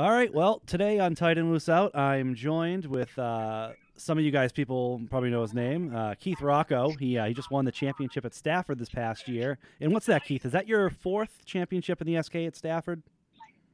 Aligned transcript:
All 0.00 0.10
right. 0.10 0.32
Well, 0.32 0.62
today 0.64 0.98
on 0.98 1.14
Tight 1.14 1.36
and 1.36 1.50
Loose 1.50 1.68
Out, 1.68 1.94
I'm 1.94 2.34
joined 2.34 2.86
with 2.86 3.18
uh, 3.18 3.72
some 3.98 4.16
of 4.16 4.24
you 4.24 4.30
guys. 4.30 4.50
People 4.50 4.98
probably 5.10 5.28
know 5.28 5.42
his 5.42 5.52
name, 5.52 5.94
uh, 5.94 6.14
Keith 6.14 6.40
Rocco. 6.40 6.92
He 6.92 7.18
uh, 7.18 7.26
he 7.26 7.34
just 7.34 7.50
won 7.50 7.66
the 7.66 7.70
championship 7.70 8.24
at 8.24 8.32
Stafford 8.32 8.78
this 8.78 8.88
past 8.88 9.28
year. 9.28 9.58
And 9.78 9.92
what's 9.92 10.06
that, 10.06 10.24
Keith? 10.24 10.46
Is 10.46 10.52
that 10.52 10.66
your 10.66 10.88
fourth 10.88 11.44
championship 11.44 12.00
in 12.00 12.06
the 12.06 12.22
SK 12.22 12.36
at 12.36 12.56
Stafford? 12.56 13.02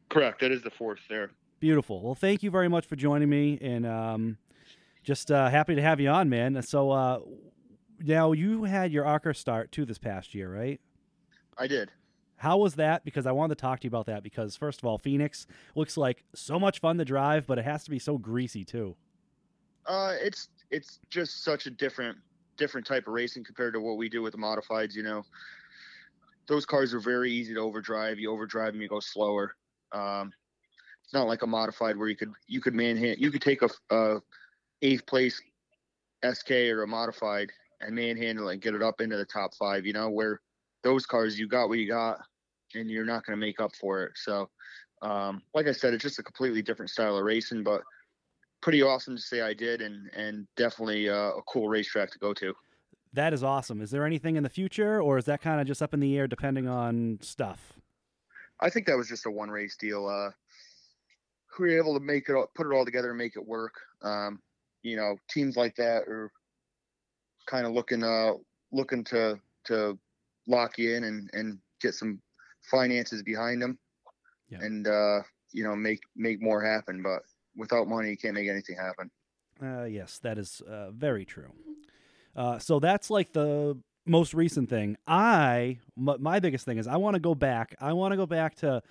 Correct. 0.09 0.41
That 0.41 0.50
is 0.50 0.62
the 0.62 0.70
fourth 0.70 0.98
there. 1.09 1.30
Beautiful. 1.60 2.02
Well, 2.02 2.16
thank 2.16 2.42
you 2.42 2.50
very 2.50 2.69
much 2.69 2.86
for 2.86 2.97
joining 2.97 3.28
me, 3.28 3.56
and 3.62 3.86
um, 3.86 4.36
just 5.05 5.30
uh, 5.30 5.48
happy 5.48 5.77
to 5.77 5.83
have 5.83 6.00
you 6.00 6.08
on, 6.08 6.28
man. 6.28 6.61
So 6.61 6.91
uh, 6.91 7.20
now 8.00 8.33
you 8.33 8.64
had 8.64 8.91
your 8.91 9.06
ARCA 9.06 9.33
start 9.33 9.70
too 9.70 9.84
this 9.84 9.98
past 9.98 10.34
year, 10.34 10.52
right? 10.52 10.80
I 11.56 11.69
did. 11.69 11.92
How 12.36 12.58
was 12.58 12.74
that? 12.74 13.04
Because 13.04 13.26
I 13.26 13.32
wanted 13.32 13.56
to 13.56 13.62
talk 13.62 13.80
to 13.80 13.84
you 13.84 13.88
about 13.88 14.06
that. 14.06 14.22
Because 14.22 14.56
first 14.56 14.80
of 14.80 14.84
all, 14.86 14.98
Phoenix 14.98 15.46
looks 15.74 15.96
like 15.96 16.24
so 16.34 16.58
much 16.58 16.80
fun 16.80 16.98
to 16.98 17.04
drive, 17.04 17.46
but 17.46 17.58
it 17.58 17.64
has 17.64 17.84
to 17.84 17.90
be 17.90 17.98
so 17.98 18.18
greasy 18.18 18.64
too. 18.64 18.94
Uh, 19.86 20.14
it's 20.20 20.48
it's 20.70 20.98
just 21.10 21.44
such 21.44 21.66
a 21.66 21.70
different 21.70 22.18
different 22.56 22.86
type 22.86 23.06
of 23.06 23.14
racing 23.14 23.44
compared 23.44 23.74
to 23.74 23.80
what 23.80 23.96
we 23.96 24.08
do 24.08 24.22
with 24.22 24.32
the 24.32 24.38
modifieds. 24.38 24.94
You 24.94 25.02
know, 25.02 25.22
those 26.46 26.66
cars 26.66 26.92
are 26.92 27.00
very 27.00 27.32
easy 27.32 27.55
to 27.55 27.61
overdrive. 27.61 28.19
You 28.19 28.33
overdrive 28.33 28.72
them, 28.72 28.83
you 28.83 28.89
go 28.89 29.00
slower. 29.00 29.55
Um, 29.92 30.33
it's 31.05 31.14
not 31.14 31.28
like 31.28 31.42
a 31.42 31.46
modified 31.46 31.96
where 31.96 32.08
you 32.08 32.16
could 32.16 32.33
you 32.48 32.61
could 32.61 32.74
manhandle 32.74 33.16
you 33.18 33.30
could 33.30 33.42
take 33.42 33.62
a, 33.62 33.70
a 33.91 34.20
eighth 34.83 35.06
place 35.06 35.41
SK 36.24 36.50
or 36.50 36.83
a 36.83 36.86
modified 36.86 37.50
and 37.80 37.94
manhandle 37.94 38.48
and 38.48 38.61
get 38.61 38.74
it 38.74 38.83
up 38.83 39.00
into 39.00 39.16
the 39.16 39.24
top 39.24 39.55
five. 39.55 39.86
You 39.86 39.92
know, 39.92 40.11
where 40.11 40.41
those 40.82 41.06
cars 41.06 41.38
you 41.38 41.48
got 41.48 41.69
what 41.69 41.78
you 41.78 41.88
got 41.88 42.19
and 42.74 42.91
you're 42.91 43.05
not 43.05 43.24
going 43.24 43.38
to 43.38 43.44
make 43.44 43.60
up 43.60 43.74
for 43.74 44.05
it. 44.05 44.12
So, 44.16 44.48
um, 45.02 45.42
like 45.55 45.66
I 45.66 45.72
said, 45.72 45.94
it's 45.94 46.02
just 46.02 46.18
a 46.18 46.22
completely 46.22 46.62
different 46.62 46.91
style 46.91 47.16
of 47.16 47.24
racing, 47.24 47.62
but 47.62 47.83
pretty 48.62 48.83
awesome 48.83 49.16
to 49.16 49.22
say 49.22 49.42
I 49.42 49.55
did, 49.55 49.80
and 49.83 50.10
and 50.16 50.46
definitely 50.56 51.08
uh, 51.08 51.30
a 51.30 51.42
cool 51.46 51.68
racetrack 51.68 52.10
to 52.12 52.18
go 52.18 52.33
to. 52.34 52.55
That 53.12 53.33
is 53.33 53.42
awesome. 53.42 53.80
Is 53.80 53.91
there 53.91 54.05
anything 54.05 54.36
in 54.36 54.42
the 54.42 54.48
future, 54.48 55.00
or 55.00 55.18
is 55.18 55.24
that 55.27 55.41
kind 55.41 55.60
of 55.60 55.66
just 55.66 55.83
up 55.83 55.94
in 55.94 56.00
the 56.00 56.16
air 56.18 56.27
depending 56.27 56.68
on 56.68 57.18
stuff? 57.22 57.74
I 58.61 58.70
think 58.70 58.86
that 58.86 58.96
was 58.96 59.08
just 59.08 59.27
a 59.27 59.30
one 59.30 59.50
race 59.50 59.77
deal. 59.77 60.06
Uh, 60.06 60.30
we 61.58 61.68
were 61.68 61.78
able 61.78 61.94
to 61.94 62.00
make 62.00 62.28
it, 62.28 62.34
all, 62.34 62.50
put 62.55 62.66
it 62.66 62.74
all 62.74 62.84
together 62.84 63.11
and 63.11 63.18
make 63.18 63.36
it 63.36 63.46
work. 63.46 63.74
Um, 64.02 64.40
you 64.83 64.96
know, 64.96 65.16
teams 65.30 65.56
like 65.56 65.74
that 65.77 66.02
are 66.08 66.30
kind 67.46 67.66
of 67.66 67.72
looking, 67.72 68.02
uh, 68.02 68.33
looking 68.72 69.05
to 69.05 69.38
to 69.64 69.98
lock 70.47 70.78
you 70.78 70.94
in 70.94 71.05
and 71.05 71.30
and 71.33 71.58
get 71.80 71.94
some 71.94 72.20
finances 72.70 73.22
behind 73.22 73.62
them, 73.62 73.78
Yeah. 74.48 74.58
and 74.62 74.86
uh, 74.86 75.22
you 75.52 75.62
know, 75.64 75.77
make 75.77 76.00
make 76.14 76.41
more 76.42 76.62
happen. 76.62 77.02
But 77.02 77.22
without 77.56 77.89
money, 77.89 78.11
you 78.11 78.16
can't 78.16 78.34
make 78.34 78.48
anything 78.48 78.77
happen. 78.77 79.11
Uh, 79.62 79.84
yes, 79.84 80.19
that 80.19 80.39
is 80.39 80.61
uh, 80.69 80.91
very 80.91 81.24
true. 81.24 81.52
Uh, 82.34 82.58
so 82.58 82.78
that's 82.78 83.08
like 83.11 83.33
the 83.33 83.78
most 84.05 84.34
recent 84.34 84.69
thing. 84.69 84.97
I 85.06 85.78
my, 85.97 86.17
my 86.19 86.41
biggest 86.41 86.64
thing 86.64 86.78
is 86.78 86.86
I 86.86 86.97
want 86.97 87.14
to 87.14 87.20
go 87.20 87.34
back. 87.34 87.74
I 87.80 87.92
want 87.92 88.12
to 88.12 88.17
go 88.17 88.27
back 88.27 88.55
to. 88.56 88.83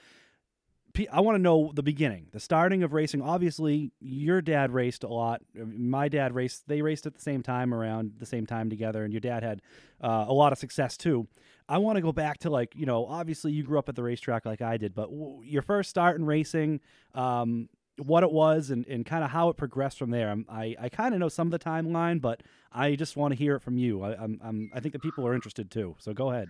I 1.12 1.20
want 1.22 1.36
to 1.36 1.42
know 1.42 1.72
the 1.74 1.84
beginning, 1.84 2.28
the 2.32 2.40
starting 2.40 2.84
of 2.84 2.94
racing. 2.94 3.22
Obviously, 3.22 3.92
your 4.00 4.42
dad 4.42 4.72
raced 4.72 5.04
a 5.04 5.08
lot. 5.08 5.42
My 5.54 6.08
dad 6.08 6.34
raced. 6.34 6.68
They 6.68 6.82
raced 6.82 7.06
at 7.06 7.14
the 7.16 7.22
same 7.22 7.44
time, 7.44 7.74
around 7.74 8.14
the 8.18 8.26
same 8.26 8.46
time 8.46 8.70
together, 8.70 9.04
and 9.04 9.14
your 9.14 9.20
dad 9.20 9.44
had 9.44 9.62
uh, 10.02 10.26
a 10.28 10.34
lot 10.34 10.52
of 10.52 10.58
success 10.58 10.98
too. 10.98 11.28
I 11.68 11.80
want 11.80 11.96
to 11.98 12.02
go 12.02 12.12
back 12.12 12.38
to 12.40 12.50
like 12.50 12.76
you 12.76 12.86
know, 12.86 13.06
obviously 13.06 13.52
you 13.52 13.64
grew 13.64 13.80
up 13.80 13.90
at 13.90 13.96
the 13.96 14.04
racetrack 14.04 14.46
like 14.46 14.62
I 14.62 14.78
did, 14.78 14.94
but 14.94 15.10
w- 15.10 15.42
your 15.44 15.62
first 15.62 15.90
start 15.90 16.18
in 16.18 16.26
racing, 16.26 16.80
um, 17.14 17.70
what 17.98 18.24
it 18.24 18.32
was 18.32 18.70
and, 18.70 18.86
and 18.88 19.06
kind 19.06 19.24
of 19.24 19.32
how 19.32 19.50
it 19.50 19.58
progressed 19.58 19.98
from 19.98 20.12
there. 20.12 20.30
I'm, 20.30 20.46
I 20.50 20.76
I 20.80 20.90
kind 20.90 21.14
of 21.14 21.20
know 21.20 21.30
some 21.30 21.48
of 21.48 21.52
the 21.52 21.60
timeline, 21.60 22.22
but 22.22 22.44
I 22.72 22.96
just 22.96 23.18
want 23.18 23.32
to 23.32 23.38
hear 23.38 23.56
it 23.56 23.62
from 23.62 23.78
you. 23.78 24.02
I, 24.04 24.16
I'm, 24.16 24.40
I'm 24.44 24.72
I 24.74 24.80
think 24.80 24.94
the 24.94 25.00
people 25.00 25.26
are 25.26 25.34
interested 25.34 25.72
too. 25.72 25.96
So 26.00 26.14
go 26.14 26.32
ahead. 26.32 26.50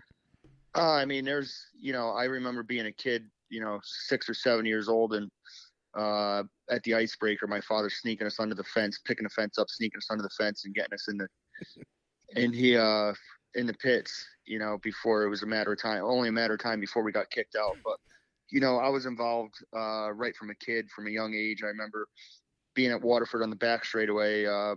Uh, 0.75 0.91
I 0.91 1.05
mean, 1.05 1.23
there's, 1.23 1.67
you 1.79 1.93
know, 1.93 2.09
I 2.09 2.25
remember 2.25 2.61
being 2.61 2.85
a 2.85 2.91
kid, 2.91 3.29
you 3.49 3.61
know, 3.61 3.79
six 3.83 4.29
or 4.29 4.33
seven 4.33 4.65
years 4.65 4.87
old, 4.87 5.13
and 5.13 5.29
uh, 5.95 6.43
at 6.69 6.83
the 6.83 6.93
icebreaker, 6.93 7.47
my 7.47 7.61
father 7.61 7.89
sneaking 7.89 8.27
us 8.27 8.39
under 8.39 8.55
the 8.55 8.63
fence, 8.63 8.99
picking 9.05 9.23
the 9.23 9.29
fence 9.29 9.57
up, 9.57 9.67
sneaking 9.69 9.97
us 9.97 10.07
under 10.09 10.23
the 10.23 10.29
fence, 10.37 10.65
and 10.65 10.75
getting 10.75 10.93
us 10.93 11.07
in 11.07 11.17
the, 11.17 11.27
in 12.41 12.51
he, 12.51 12.75
uh, 12.75 13.13
in 13.55 13.65
the 13.65 13.73
pits, 13.73 14.25
you 14.45 14.59
know, 14.59 14.77
before 14.83 15.23
it 15.23 15.29
was 15.29 15.43
a 15.43 15.47
matter 15.47 15.71
of 15.71 15.81
time, 15.81 16.03
only 16.03 16.29
a 16.29 16.31
matter 16.31 16.55
of 16.55 16.59
time 16.59 16.79
before 16.79 17.03
we 17.03 17.11
got 17.11 17.29
kicked 17.29 17.55
out. 17.55 17.77
But, 17.83 17.97
you 18.49 18.59
know, 18.59 18.77
I 18.77 18.89
was 18.89 19.05
involved 19.05 19.55
uh, 19.75 20.11
right 20.11 20.35
from 20.35 20.49
a 20.49 20.55
kid, 20.55 20.89
from 20.93 21.07
a 21.07 21.11
young 21.11 21.33
age. 21.33 21.61
I 21.63 21.67
remember 21.67 22.07
being 22.73 22.91
at 22.91 23.01
Waterford 23.01 23.41
on 23.41 23.49
the 23.49 23.55
back 23.55 23.85
straightaway, 23.85 24.45
uh, 24.45 24.75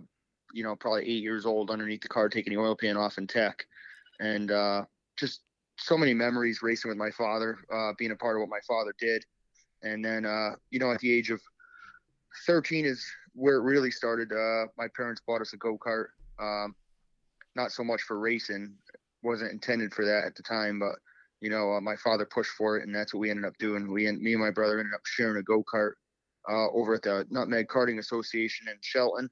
you 0.53 0.63
know, 0.63 0.75
probably 0.75 1.03
eight 1.03 1.21
years 1.21 1.45
old, 1.45 1.69
underneath 1.69 2.01
the 2.01 2.07
car, 2.07 2.29
taking 2.29 2.53
the 2.53 2.59
oil 2.59 2.75
pan 2.75 2.97
off 2.97 3.17
in 3.17 3.27
tech, 3.27 3.65
and 4.19 4.51
uh, 4.51 4.85
just 5.17 5.41
so 5.79 5.97
many 5.97 6.13
memories 6.13 6.59
racing 6.61 6.89
with 6.89 6.97
my 6.97 7.11
father, 7.11 7.57
uh, 7.73 7.93
being 7.97 8.11
a 8.11 8.15
part 8.15 8.35
of 8.35 8.41
what 8.41 8.49
my 8.49 8.59
father 8.67 8.93
did. 8.99 9.25
And 9.81 10.03
then, 10.03 10.25
uh, 10.25 10.51
you 10.71 10.79
know, 10.79 10.91
at 10.91 10.99
the 10.99 11.11
age 11.11 11.31
of 11.31 11.41
13 12.45 12.85
is 12.85 13.05
where 13.33 13.55
it 13.55 13.63
really 13.63 13.91
started. 13.91 14.31
Uh, 14.31 14.67
my 14.77 14.87
parents 14.95 15.21
bought 15.25 15.41
us 15.41 15.53
a 15.53 15.57
go 15.57 15.77
kart. 15.77 16.07
Um, 16.39 16.75
not 17.55 17.71
so 17.71 17.83
much 17.83 18.01
for 18.01 18.19
racing, 18.19 18.73
wasn't 19.23 19.51
intended 19.51 19.93
for 19.93 20.05
that 20.05 20.25
at 20.25 20.35
the 20.35 20.43
time, 20.43 20.79
but 20.79 20.95
you 21.41 21.49
know, 21.49 21.73
uh, 21.73 21.81
my 21.81 21.95
father 21.95 22.25
pushed 22.25 22.51
for 22.51 22.77
it, 22.77 22.85
and 22.85 22.93
that's 22.93 23.13
what 23.13 23.21
we 23.21 23.29
ended 23.29 23.45
up 23.45 23.57
doing. 23.57 23.91
We, 23.91 24.07
and 24.07 24.21
me 24.21 24.33
and 24.33 24.41
my 24.41 24.51
brother, 24.51 24.77
ended 24.77 24.93
up 24.93 25.05
sharing 25.05 25.37
a 25.37 25.43
go 25.43 25.63
kart 25.63 25.93
uh, 26.49 26.69
over 26.71 26.95
at 26.95 27.01
the 27.01 27.25
Nutmeg 27.29 27.67
Karting 27.69 27.99
Association 27.99 28.67
in 28.67 28.75
Shelton, 28.81 29.29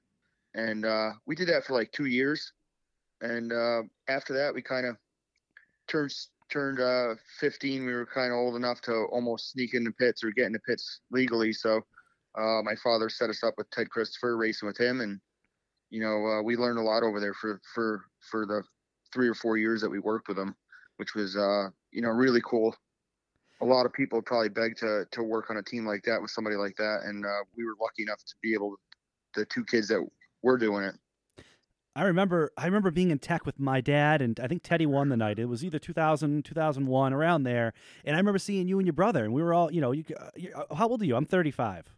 and 0.55 0.85
uh, 0.85 1.11
we 1.25 1.35
did 1.35 1.49
that 1.49 1.65
for 1.65 1.73
like 1.73 1.91
two 1.91 2.05
years. 2.05 2.53
And 3.19 3.51
after 4.07 4.33
that, 4.33 4.53
we 4.53 4.61
kind 4.61 4.85
of 4.85 4.95
turned 5.87 6.13
turned 6.49 6.79
uh, 6.79 7.15
15. 7.39 7.85
We 7.85 7.93
were 7.93 8.05
kind 8.05 8.31
of 8.31 8.37
old 8.37 8.55
enough 8.55 8.81
to 8.81 9.05
almost 9.11 9.51
sneak 9.51 9.73
into 9.73 9.91
pits 9.91 10.23
or 10.23 10.31
get 10.31 10.45
in 10.45 10.53
the 10.53 10.59
pits 10.59 11.01
legally. 11.11 11.53
So 11.53 11.81
uh, 12.37 12.61
my 12.63 12.75
father 12.83 13.09
set 13.09 13.29
us 13.29 13.43
up 13.43 13.55
with 13.57 13.69
Ted 13.71 13.89
Christopher, 13.89 14.37
racing 14.37 14.67
with 14.67 14.77
him, 14.77 15.01
and 15.01 15.19
you 15.89 16.01
know 16.01 16.25
uh, 16.25 16.41
we 16.41 16.55
learned 16.55 16.79
a 16.79 16.83
lot 16.83 17.03
over 17.03 17.19
there 17.19 17.33
for 17.33 17.59
for 17.73 18.05
for 18.29 18.45
the 18.45 18.63
three 19.13 19.27
or 19.27 19.33
four 19.33 19.57
years 19.57 19.81
that 19.81 19.89
we 19.89 19.99
worked 19.99 20.27
with 20.27 20.37
him, 20.37 20.55
which 20.97 21.15
was 21.15 21.35
uh, 21.35 21.69
you 21.91 22.01
know 22.01 22.09
really 22.09 22.41
cool. 22.45 22.75
A 23.61 23.65
lot 23.65 23.87
of 23.87 23.93
people 23.93 24.21
probably 24.21 24.49
beg 24.49 24.75
to 24.77 25.05
to 25.11 25.23
work 25.23 25.49
on 25.49 25.57
a 25.57 25.63
team 25.63 25.85
like 25.85 26.03
that 26.03 26.21
with 26.21 26.29
somebody 26.31 26.55
like 26.55 26.75
that, 26.77 27.01
and 27.05 27.25
uh, 27.25 27.43
we 27.57 27.65
were 27.65 27.75
lucky 27.81 28.03
enough 28.03 28.19
to 28.19 28.35
be 28.41 28.53
able. 28.53 28.77
to 29.33 29.41
The 29.41 29.45
two 29.45 29.65
kids 29.65 29.87
that 29.87 30.05
were 30.43 30.57
doing 30.57 30.83
it. 30.83 30.95
I 31.97 32.03
remember 32.03 32.51
I 32.55 32.65
remember 32.65 32.91
being 32.91 33.09
in 33.09 33.17
tech 33.17 33.43
with 33.43 33.59
my 33.59 33.81
dad 33.81 34.21
and 34.21 34.39
I 34.39 34.47
think 34.47 34.61
Teddy 34.61 34.85
won 34.85 35.09
the 35.09 35.17
night. 35.17 35.39
It 35.39 35.45
was 35.45 35.65
either 35.65 35.79
2000 35.79 36.45
2001 36.45 37.11
around 37.11 37.41
there. 37.41 37.73
And 38.05 38.15
I 38.15 38.19
remember 38.19 38.37
seeing 38.37 38.67
you 38.67 38.77
and 38.77 38.85
your 38.85 38.93
brother 38.93 39.25
and 39.25 39.33
we 39.33 39.41
were 39.41 39.51
all, 39.51 39.73
you 39.73 39.81
know, 39.81 39.91
you, 39.91 40.03
uh, 40.15 40.59
uh, 40.59 40.75
how 40.75 40.87
old 40.89 41.01
are 41.01 41.05
you? 41.05 41.15
I'm 41.15 41.25
35. 41.25 41.89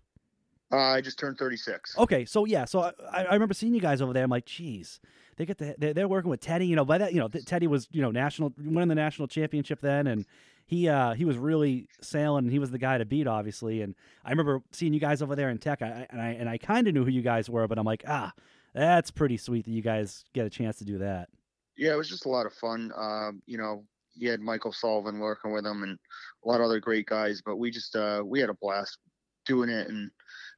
Uh, 0.71 0.77
I 0.77 1.01
just 1.01 1.19
turned 1.19 1.37
36. 1.37 1.97
Okay, 1.97 2.23
so 2.23 2.45
yeah, 2.45 2.63
so 2.63 2.93
I, 3.11 3.25
I 3.25 3.33
remember 3.33 3.53
seeing 3.53 3.73
you 3.73 3.81
guys 3.81 4.01
over 4.01 4.13
there. 4.13 4.23
I'm 4.23 4.29
like, 4.29 4.45
geez, 4.45 5.01
they 5.35 5.45
get 5.45 5.57
the 5.57 5.75
they're, 5.77 5.93
they're 5.93 6.07
working 6.07 6.29
with 6.29 6.39
Teddy. 6.39 6.67
You 6.67 6.77
know, 6.77 6.85
by 6.85 6.99
that, 6.99 7.11
you 7.11 7.19
know, 7.19 7.27
Teddy 7.27 7.67
was 7.67 7.89
you 7.91 8.01
know 8.01 8.11
national 8.11 8.53
winning 8.57 8.87
the 8.87 8.95
national 8.95 9.27
championship 9.27 9.81
then, 9.81 10.05
and 10.05 10.25
he 10.65 10.87
uh 10.87 11.15
he 11.15 11.25
was 11.25 11.37
really 11.37 11.89
sailing, 12.01 12.45
and 12.45 12.51
he 12.51 12.59
was 12.59 12.69
the 12.69 12.77
guy 12.77 12.99
to 12.99 13.05
beat, 13.05 13.25
obviously. 13.25 13.81
And 13.81 13.95
I 14.23 14.29
remember 14.29 14.61
seeing 14.71 14.93
you 14.93 14.99
guys 14.99 15.23
over 15.23 15.35
there 15.35 15.49
in 15.49 15.57
tech, 15.57 15.81
I, 15.81 16.05
and 16.11 16.21
I 16.21 16.27
and 16.29 16.47
I 16.47 16.59
kind 16.59 16.87
of 16.87 16.93
knew 16.93 17.03
who 17.03 17.11
you 17.11 17.23
guys 17.23 17.49
were, 17.49 17.67
but 17.67 17.79
I'm 17.79 17.85
like, 17.85 18.03
ah, 18.07 18.31
that's 18.79 19.11
pretty 19.11 19.37
sweet 19.37 19.65
that 19.65 19.71
you 19.71 19.81
guys 19.81 20.23
get 20.33 20.45
a 20.45 20.49
chance 20.49 20.77
to 20.77 20.85
do 20.85 20.99
that. 20.99 21.29
Yeah, 21.77 21.93
it 21.93 21.97
was 21.97 22.09
just 22.09 22.25
a 22.25 22.29
lot 22.29 22.45
of 22.45 22.53
fun. 22.53 22.91
Um, 22.95 23.41
you 23.45 23.57
know, 23.57 23.85
he 24.13 24.25
had 24.25 24.41
Michael 24.41 24.73
Sullivan 24.73 25.19
working 25.19 25.51
with 25.51 25.65
him 25.65 25.83
and 25.83 25.97
a 26.43 26.47
lot 26.47 26.59
of 26.59 26.65
other 26.65 26.79
great 26.79 27.05
guys, 27.05 27.41
but 27.45 27.57
we 27.57 27.71
just 27.71 27.95
uh, 27.95 28.21
we 28.25 28.39
had 28.39 28.49
a 28.49 28.57
blast 28.61 28.97
doing 29.45 29.69
it 29.69 29.87
and 29.87 30.11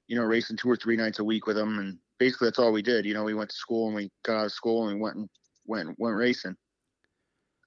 you 0.08 0.16
know 0.16 0.24
racing 0.24 0.58
two 0.58 0.70
or 0.70 0.76
three 0.76 0.98
nights 0.98 1.20
a 1.20 1.24
week 1.24 1.46
with 1.46 1.56
them 1.56 1.80
and 1.80 1.98
basically 2.22 2.48
that's 2.48 2.60
all 2.60 2.72
we 2.72 2.84
did. 2.84 3.06
You 3.06 3.16
know, 3.16 3.24
we 3.24 3.34
went 3.34 3.50
to 3.50 3.56
school 3.56 3.88
and 3.88 3.96
we 3.96 4.12
got 4.24 4.38
out 4.38 4.46
of 4.46 4.52
school 4.52 4.88
and 4.88 4.96
we 4.96 5.02
went 5.02 5.16
and 5.16 5.30
went 5.66 5.90
went 5.98 6.16
racing. 6.16 6.56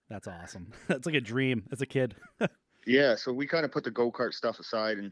That's 0.09 0.29
awesome. 0.29 0.73
That's 0.89 1.07
like 1.07 1.17
a 1.17 1.21
dream 1.21 1.65
as 1.73 1.81
a 1.81 1.87
kid. 1.87 2.15
yeah, 2.87 3.17
so 3.17 3.33
we 3.33 3.49
kind 3.49 3.65
of 3.65 3.73
put 3.73 3.83
the 3.83 3.91
go 3.91 4.13
kart 4.13 4.33
stuff 4.33 4.61
aside 4.61 4.99
and 4.99 5.11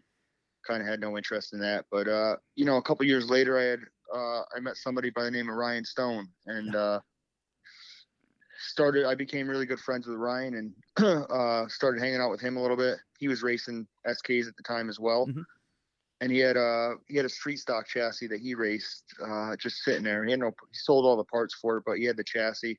kind 0.64 0.80
of 0.80 0.88
had 0.88 1.00
no 1.00 1.16
interest 1.16 1.52
in 1.52 1.60
that. 1.60 1.86
But 1.90 2.06
uh, 2.06 2.36
you 2.54 2.64
know, 2.64 2.76
a 2.76 2.82
couple 2.82 3.04
years 3.04 3.28
later, 3.28 3.58
I 3.58 3.64
had 3.64 3.80
uh, 4.14 4.42
I 4.54 4.60
met 4.60 4.76
somebody 4.76 5.10
by 5.10 5.24
the 5.24 5.30
name 5.30 5.48
of 5.48 5.56
Ryan 5.56 5.84
Stone 5.84 6.28
and 6.46 6.74
uh, 6.74 7.00
started. 8.68 9.06
I 9.06 9.14
became 9.14 9.48
really 9.48 9.66
good 9.66 9.80
friends 9.80 10.06
with 10.06 10.16
Ryan 10.18 10.54
and 10.54 11.26
uh, 11.30 11.68
started 11.68 12.00
hanging 12.00 12.20
out 12.20 12.30
with 12.30 12.40
him 12.40 12.56
a 12.56 12.62
little 12.62 12.76
bit. 12.76 12.98
He 13.18 13.28
was 13.28 13.42
racing 13.42 13.86
SKs 14.06 14.48
at 14.48 14.56
the 14.56 14.62
time 14.62 14.88
as 14.88 14.98
well. 15.00 15.26
Mhm. 15.26 15.44
And 16.20 16.30
he 16.30 16.38
had 16.38 16.56
a 16.56 16.94
he 17.08 17.16
had 17.16 17.26
a 17.26 17.28
street 17.28 17.58
stock 17.58 17.86
chassis 17.88 18.28
that 18.28 18.40
he 18.40 18.54
raced, 18.54 19.04
uh, 19.24 19.56
just 19.56 19.82
sitting 19.82 20.04
there. 20.04 20.24
He 20.24 20.30
had 20.30 20.40
no, 20.40 20.52
he 20.70 20.76
sold 20.78 21.04
all 21.04 21.16
the 21.16 21.24
parts 21.24 21.54
for 21.54 21.78
it, 21.78 21.84
but 21.84 21.98
he 21.98 22.04
had 22.04 22.16
the 22.16 22.24
chassis. 22.24 22.78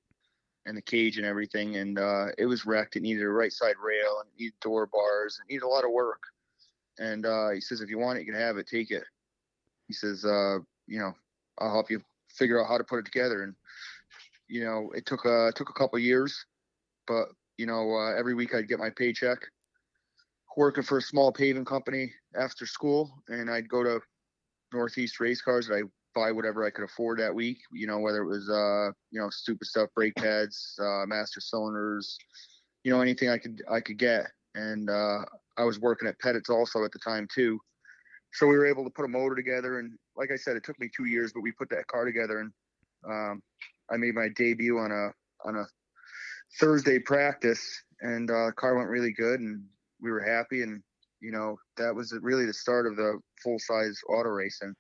and 0.66 0.78
the 0.78 0.82
cage 0.82 1.18
and 1.18 1.26
everything, 1.26 1.76
and 1.76 2.00
uh, 2.00 2.28
it 2.38 2.46
was 2.46 2.66
wrecked. 2.66 2.96
It 2.96 3.02
needed 3.02 3.22
a 3.24 3.28
right 3.28 3.52
side 3.52 3.76
rail 3.84 4.20
and 4.22 4.30
it 4.30 4.40
needed 4.40 4.54
door 4.62 4.88
bars 4.88 5.38
and 5.38 5.50
needed 5.50 5.66
a 5.66 5.68
lot 5.68 5.84
of 5.84 5.92
work. 5.92 6.24
And 7.00 7.26
uh, 7.26 7.50
he 7.50 7.60
says, 7.60 7.82
if 7.82 7.90
you 7.90 7.98
want 8.00 8.18
it, 8.18 8.22
you 8.22 8.32
can 8.32 8.40
have 8.42 8.56
it. 8.56 8.66
Take 8.66 8.90
it. 8.90 9.04
He 9.90 9.94
says, 9.94 10.24
uh, 10.24 10.60
you 10.88 11.00
know, 11.00 11.14
I'll 11.60 11.72
help 11.72 11.90
you 11.90 12.02
figure 12.30 12.62
out 12.62 12.68
how 12.68 12.78
to 12.78 12.84
put 12.84 13.00
it 13.00 13.06
together. 13.06 13.44
And 13.44 13.56
you 14.48 14.64
know, 14.64 14.92
it 14.96 15.06
took 15.06 15.26
uh, 15.26 15.52
took 15.56 15.70
a 15.70 15.74
couple 15.74 15.98
years, 16.00 16.46
but 17.08 17.28
you 17.58 17.66
know, 17.66 17.96
uh, 17.96 18.18
every 18.18 18.34
week 18.34 18.54
I'd 18.54 18.68
get 18.68 18.80
my 18.80 18.90
paycheck, 18.90 19.40
working 20.58 20.84
for 20.84 20.98
a 20.98 21.02
small 21.02 21.32
paving 21.32 21.66
company 21.66 22.12
after 22.36 22.66
school, 22.66 23.12
and 23.30 23.50
I'd 23.50 23.70
go 23.70 23.84
to 23.84 24.00
Northeast 24.74 25.20
Race 25.20 25.42
Cars. 25.42 25.70
And 25.70 25.78
I 25.78 25.82
buy 26.14 26.32
whatever 26.32 26.66
I 26.66 26.70
could 26.70 26.84
afford 26.84 27.20
that 27.20 27.34
week. 27.34 27.60
You 27.72 27.88
know, 27.88 28.00
whether 28.00 28.22
it 28.22 28.28
was 28.28 28.50
uh, 28.50 28.92
you 29.12 29.20
know, 29.20 29.30
stupid 29.30 29.68
stuff, 29.68 29.90
brake 29.96 30.16
pads, 30.16 30.78
uh, 30.80 31.06
master 31.06 31.40
cylinders, 31.40 32.18
you 32.84 32.92
know, 32.92 33.02
anything 33.02 33.30
I 33.30 33.38
could 33.38 33.62
I 33.70 33.80
could 33.80 33.98
get. 33.98 34.28
And 34.56 34.90
uh, 34.90 35.20
I 35.58 35.64
was 35.64 35.80
working 35.80 36.08
at 36.08 36.20
Pettit's 36.20 36.50
also 36.50 36.84
at 36.84 36.92
the 36.92 37.00
time 37.00 37.28
too. 37.34 37.60
So 38.34 38.48
we 38.48 38.58
were 38.58 38.66
able 38.66 38.84
to 38.84 38.90
put 38.90 39.06
a 39.06 39.08
motor 39.08 39.36
together, 39.36 39.80
and 39.80 39.94
like 40.16 40.32
I 40.32 40.36
said, 40.36 40.56
it 40.56 40.64
took 40.64 40.80
me 40.80 40.90
two 40.96 41.06
years, 41.06 41.32
but 41.34 41.42
we 41.42 41.52
put 41.52 41.70
that 41.70 41.88
car 41.88 42.06
together, 42.06 42.40
and 42.40 42.52
um, 43.06 43.42
I 43.92 43.98
made 43.98 44.16
my 44.16 44.30
debut 44.36 44.78
on 44.78 44.92
a 44.92 45.10
on 45.48 45.56
a 45.58 45.66
Thursday 46.60 47.00
practice, 47.00 47.84
and 48.02 48.30
uh, 48.30 48.48
the 48.48 48.54
car 48.54 48.76
went 48.76 48.90
really 48.90 49.14
good, 49.14 49.40
and 49.40 49.64
we 50.02 50.12
were 50.12 50.22
happy, 50.22 50.62
and 50.62 50.82
you 51.20 51.32
know 51.32 51.58
that 51.78 51.94
was 51.96 52.14
really 52.22 52.46
the 52.46 52.54
start 52.54 52.86
of 52.86 52.96
the 52.96 53.20
full 53.42 53.60
size 53.60 54.00
auto 54.10 54.30
racing. 54.30 54.74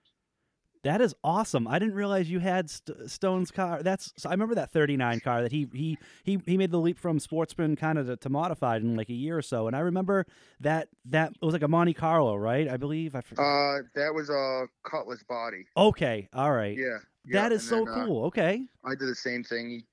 That 0.83 0.99
is 0.99 1.15
awesome. 1.23 1.65
I 1.65 1.79
didn't 1.79 1.95
realize 1.95 2.29
you 2.29 2.39
had 2.39 2.69
St- 2.69 3.09
Stone's 3.09 3.51
car. 3.51 3.81
That's 3.81 4.11
so 4.17 4.29
I 4.29 4.33
remember 4.33 4.55
that 4.55 4.71
39 4.71 5.21
car 5.21 5.41
that 5.41 5.51
he 5.51 5.67
he 5.73 5.97
he 6.23 6.39
he 6.45 6.57
made 6.57 6.71
the 6.71 6.77
leap 6.77 6.99
from 6.99 7.19
sportsman 7.19 7.77
kind 7.77 7.97
of 7.97 8.07
to, 8.07 8.17
to 8.17 8.29
modified 8.29 8.81
in 8.81 8.95
like 8.97 9.09
a 9.09 9.13
year 9.13 9.37
or 9.37 9.41
so. 9.41 9.67
And 9.67 9.75
I 9.77 9.79
remember 9.79 10.25
that 10.59 10.89
that 11.05 11.31
it 11.41 11.45
was 11.45 11.53
like 11.53 11.63
a 11.63 11.69
Monte 11.69 11.93
Carlo, 11.93 12.35
right? 12.35 12.67
I 12.67 12.75
believe. 12.75 13.15
I 13.15 13.21
forgot. 13.21 13.43
Uh, 13.43 13.81
that 13.95 14.13
was 14.13 14.29
a 14.29 14.65
Cutlass 14.83 15.23
body. 15.23 15.65
Okay, 15.77 16.27
all 16.33 16.51
right. 16.51 16.77
Yeah. 16.77 16.97
that 17.31 17.51
yeah, 17.51 17.55
is 17.55 17.71
and 17.71 17.87
so 17.87 17.91
then, 17.91 18.01
uh, 18.01 18.05
cool. 18.05 18.25
okay. 18.25 18.65
I 18.83 18.89
did 18.89 19.07
the 19.07 19.15
same 19.15 19.43
thing. 19.43 19.83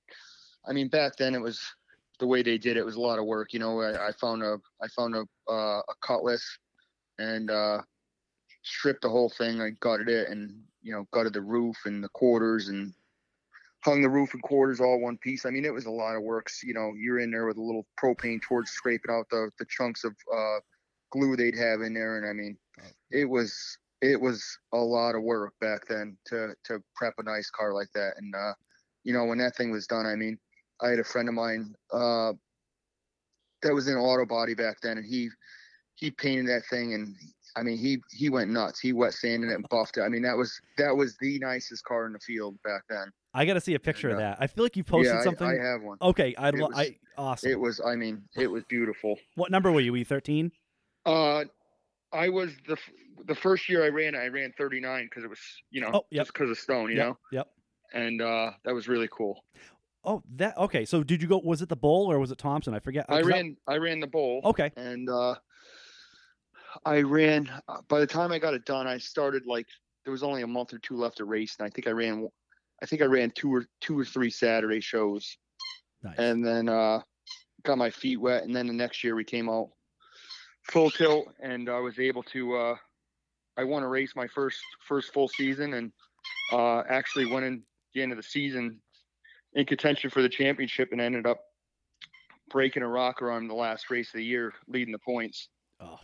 I 0.66 0.72
mean, 0.72 0.88
back 0.88 1.16
then 1.16 1.36
it 1.36 1.40
was 1.40 1.60
the 2.18 2.26
way 2.26 2.42
they 2.42 2.58
did 2.58 2.76
it 2.76 2.84
was 2.84 2.96
a 2.96 3.00
lot 3.00 3.20
of 3.20 3.26
work. 3.26 3.52
You 3.52 3.60
know, 3.60 3.80
I, 3.80 4.08
I 4.08 4.12
found 4.20 4.42
a 4.42 4.58
I 4.82 4.88
found 4.88 5.14
a 5.14 5.24
uh, 5.48 5.78
a 5.78 5.94
cutlass 6.02 6.58
and 7.20 7.48
uh, 7.48 7.78
stripped 8.64 9.02
the 9.02 9.08
whole 9.08 9.30
thing. 9.30 9.60
I 9.60 9.70
gutted 9.78 10.08
it 10.08 10.28
and 10.28 10.64
you 10.82 10.92
know 10.92 11.06
gutted 11.12 11.32
the 11.32 11.42
roof 11.42 11.76
and 11.84 12.02
the 12.02 12.08
quarters 12.08 12.68
and 12.68 12.92
hung 13.84 14.02
the 14.02 14.08
roof 14.08 14.34
and 14.34 14.42
quarters 14.42 14.80
all 14.80 15.00
one 15.00 15.16
piece. 15.18 15.46
I 15.46 15.50
mean, 15.50 15.64
it 15.64 15.72
was 15.72 15.86
a 15.86 15.90
lot 15.90 16.16
of 16.16 16.22
works. 16.22 16.62
You 16.62 16.74
know, 16.74 16.92
you're 16.96 17.20
in 17.20 17.30
there 17.30 17.46
with 17.46 17.56
a 17.56 17.62
little 17.62 17.86
propane 17.98 18.40
torch 18.42 18.68
scraping 18.68 19.10
out 19.10 19.28
the 19.30 19.50
the 19.58 19.66
chunks 19.66 20.04
of 20.04 20.14
uh, 20.34 20.58
glue 21.10 21.36
they'd 21.36 21.56
have 21.56 21.80
in 21.80 21.94
there, 21.94 22.18
and 22.18 22.28
I 22.28 22.32
mean, 22.32 22.56
it 23.10 23.24
was 23.24 23.78
it 24.00 24.20
was 24.20 24.58
a 24.72 24.78
lot 24.78 25.14
of 25.14 25.22
work 25.22 25.52
back 25.60 25.86
then 25.88 26.16
to 26.26 26.54
to 26.64 26.82
prep 26.94 27.14
a 27.18 27.22
nice 27.22 27.50
car 27.50 27.72
like 27.72 27.92
that. 27.94 28.12
And 28.18 28.34
uh, 28.34 28.54
you 29.04 29.12
know, 29.12 29.24
when 29.24 29.38
that 29.38 29.56
thing 29.56 29.70
was 29.70 29.86
done, 29.86 30.06
I 30.06 30.14
mean, 30.14 30.38
I 30.80 30.88
had 30.88 30.98
a 30.98 31.04
friend 31.04 31.28
of 31.28 31.34
mine 31.34 31.74
uh, 31.92 32.32
that 33.62 33.74
was 33.74 33.88
in 33.88 33.96
auto 33.96 34.26
body 34.26 34.54
back 34.54 34.80
then, 34.82 34.98
and 34.98 35.06
he 35.06 35.28
he 35.94 36.10
painted 36.10 36.48
that 36.48 36.64
thing, 36.70 36.94
and 36.94 37.14
I 37.56 37.62
mean, 37.62 37.78
he 37.78 37.98
he 38.10 38.28
went 38.30 38.50
nuts. 38.50 38.80
He 38.80 38.92
wet 38.92 39.14
sanded 39.14 39.50
it 39.50 39.54
and 39.54 39.68
buffed 39.68 39.96
it. 39.98 40.02
I 40.02 40.08
mean, 40.08 40.22
that 40.22 40.36
was 40.36 40.60
that 40.78 40.96
was 40.96 41.16
the 41.20 41.38
nicest 41.38 41.84
car 41.84 42.06
in 42.06 42.12
the 42.12 42.18
field 42.20 42.56
back 42.64 42.82
then. 42.88 43.10
I 43.32 43.44
got 43.44 43.54
to 43.54 43.60
see 43.60 43.74
a 43.74 43.78
picture 43.80 44.10
of 44.10 44.18
that. 44.18 44.38
I 44.40 44.46
feel 44.48 44.64
like 44.64 44.76
you 44.76 44.84
posted 44.84 45.14
yeah, 45.14 45.20
I- 45.20 45.24
something. 45.24 45.46
I, 45.46 45.54
have 45.54 45.82
one. 45.82 45.98
okay, 46.02 46.34
I'd 46.36 46.54
lo- 46.54 46.68
was- 46.68 46.78
I 46.78 46.96
awesome. 47.16 47.50
It 47.50 47.58
was. 47.60 47.80
I 47.84 47.94
mean, 47.96 48.22
it 48.36 48.48
was 48.50 48.64
beautiful. 48.68 49.16
what 49.36 49.50
number 49.50 49.70
were 49.70 49.80
you? 49.80 49.92
Were 49.92 49.98
you 49.98 50.04
13? 50.04 50.50
Uh, 51.06 51.44
I 52.12 52.28
was 52.28 52.52
the 52.66 52.76
the 53.26 53.34
first 53.34 53.68
year 53.68 53.84
I 53.84 53.88
ran. 53.88 54.14
I 54.14 54.26
ran 54.28 54.52
39 54.58 55.04
because 55.04 55.24
it 55.24 55.30
was 55.30 55.38
you 55.70 55.80
know 55.80 55.90
Oh, 55.94 56.02
yep. 56.10 56.22
just 56.26 56.32
because 56.34 56.50
of 56.50 56.58
Stone, 56.58 56.90
you 56.90 56.96
yep. 56.96 57.06
know, 57.06 57.18
Yep. 57.32 57.48
and 57.94 58.22
uh, 58.22 58.50
that 58.64 58.74
was 58.74 58.88
really 58.88 59.08
cool. 59.12 59.44
Oh, 60.04 60.22
that 60.36 60.56
okay. 60.56 60.84
So 60.84 61.02
did 61.02 61.20
you 61.22 61.28
go? 61.28 61.38
Was 61.44 61.62
it 61.62 61.68
the 61.68 61.76
bowl 61.76 62.10
or 62.10 62.18
was 62.18 62.30
it 62.30 62.38
Thompson? 62.38 62.74
I 62.74 62.78
forget. 62.80 63.04
I 63.08 63.20
ran. 63.20 63.56
I 63.68 63.76
ran 63.76 64.00
the 64.00 64.06
bowl. 64.06 64.40
okay. 64.44 64.72
and 64.76 65.08
uh, 65.10 65.34
I 66.84 67.00
ran. 67.02 67.50
uh, 67.68 67.80
By 67.88 68.00
the 68.00 68.06
time 68.06 68.32
I 68.32 68.38
got 68.38 68.54
it 68.54 68.64
done, 68.64 68.86
I 68.86 68.98
started 68.98 69.46
like 69.46 69.66
there 70.04 70.12
was 70.12 70.22
only 70.22 70.42
a 70.42 70.46
month 70.46 70.72
or 70.72 70.78
two 70.78 70.96
left 70.96 71.18
to 71.18 71.24
race, 71.24 71.56
and 71.58 71.66
I 71.66 71.70
think 71.70 71.86
I 71.86 71.90
ran. 71.90 72.28
I 72.82 72.86
think 72.86 73.02
I 73.02 73.06
ran 73.06 73.30
two 73.32 73.52
or 73.54 73.66
two 73.80 73.98
or 73.98 74.04
three 74.04 74.30
Saturday 74.30 74.80
shows, 74.80 75.36
Nice. 76.02 76.14
and 76.18 76.44
then 76.44 76.68
uh, 76.68 77.00
got 77.64 77.76
my 77.78 77.90
feet 77.90 78.20
wet. 78.20 78.44
And 78.44 78.54
then 78.56 78.66
the 78.66 78.72
next 78.72 79.04
year 79.04 79.14
we 79.14 79.24
came 79.24 79.48
out 79.48 79.68
full 80.64 80.90
tilt, 80.90 81.26
and 81.42 81.68
I 81.68 81.78
was 81.80 81.98
able 81.98 82.22
to. 82.24 82.56
Uh, 82.56 82.76
I 83.56 83.64
won 83.64 83.82
a 83.82 83.88
race 83.88 84.12
my 84.16 84.26
first 84.28 84.58
first 84.86 85.12
full 85.12 85.28
season, 85.28 85.74
and 85.74 85.92
uh, 86.52 86.82
actually 86.88 87.26
went 87.26 87.44
in 87.44 87.62
the 87.94 88.02
end 88.02 88.12
of 88.12 88.16
the 88.16 88.22
season 88.22 88.80
in 89.54 89.66
contention 89.66 90.08
for 90.10 90.22
the 90.22 90.28
championship, 90.28 90.88
and 90.92 91.00
ended 91.00 91.26
up 91.26 91.40
breaking 92.48 92.82
a 92.82 92.88
rocker 92.88 93.30
on 93.30 93.46
the 93.46 93.54
last 93.54 93.90
race 93.90 94.08
of 94.08 94.14
the 94.18 94.24
year, 94.24 94.52
leading 94.68 94.92
the 94.92 94.98
points. 94.98 95.48
oh, 95.80 95.98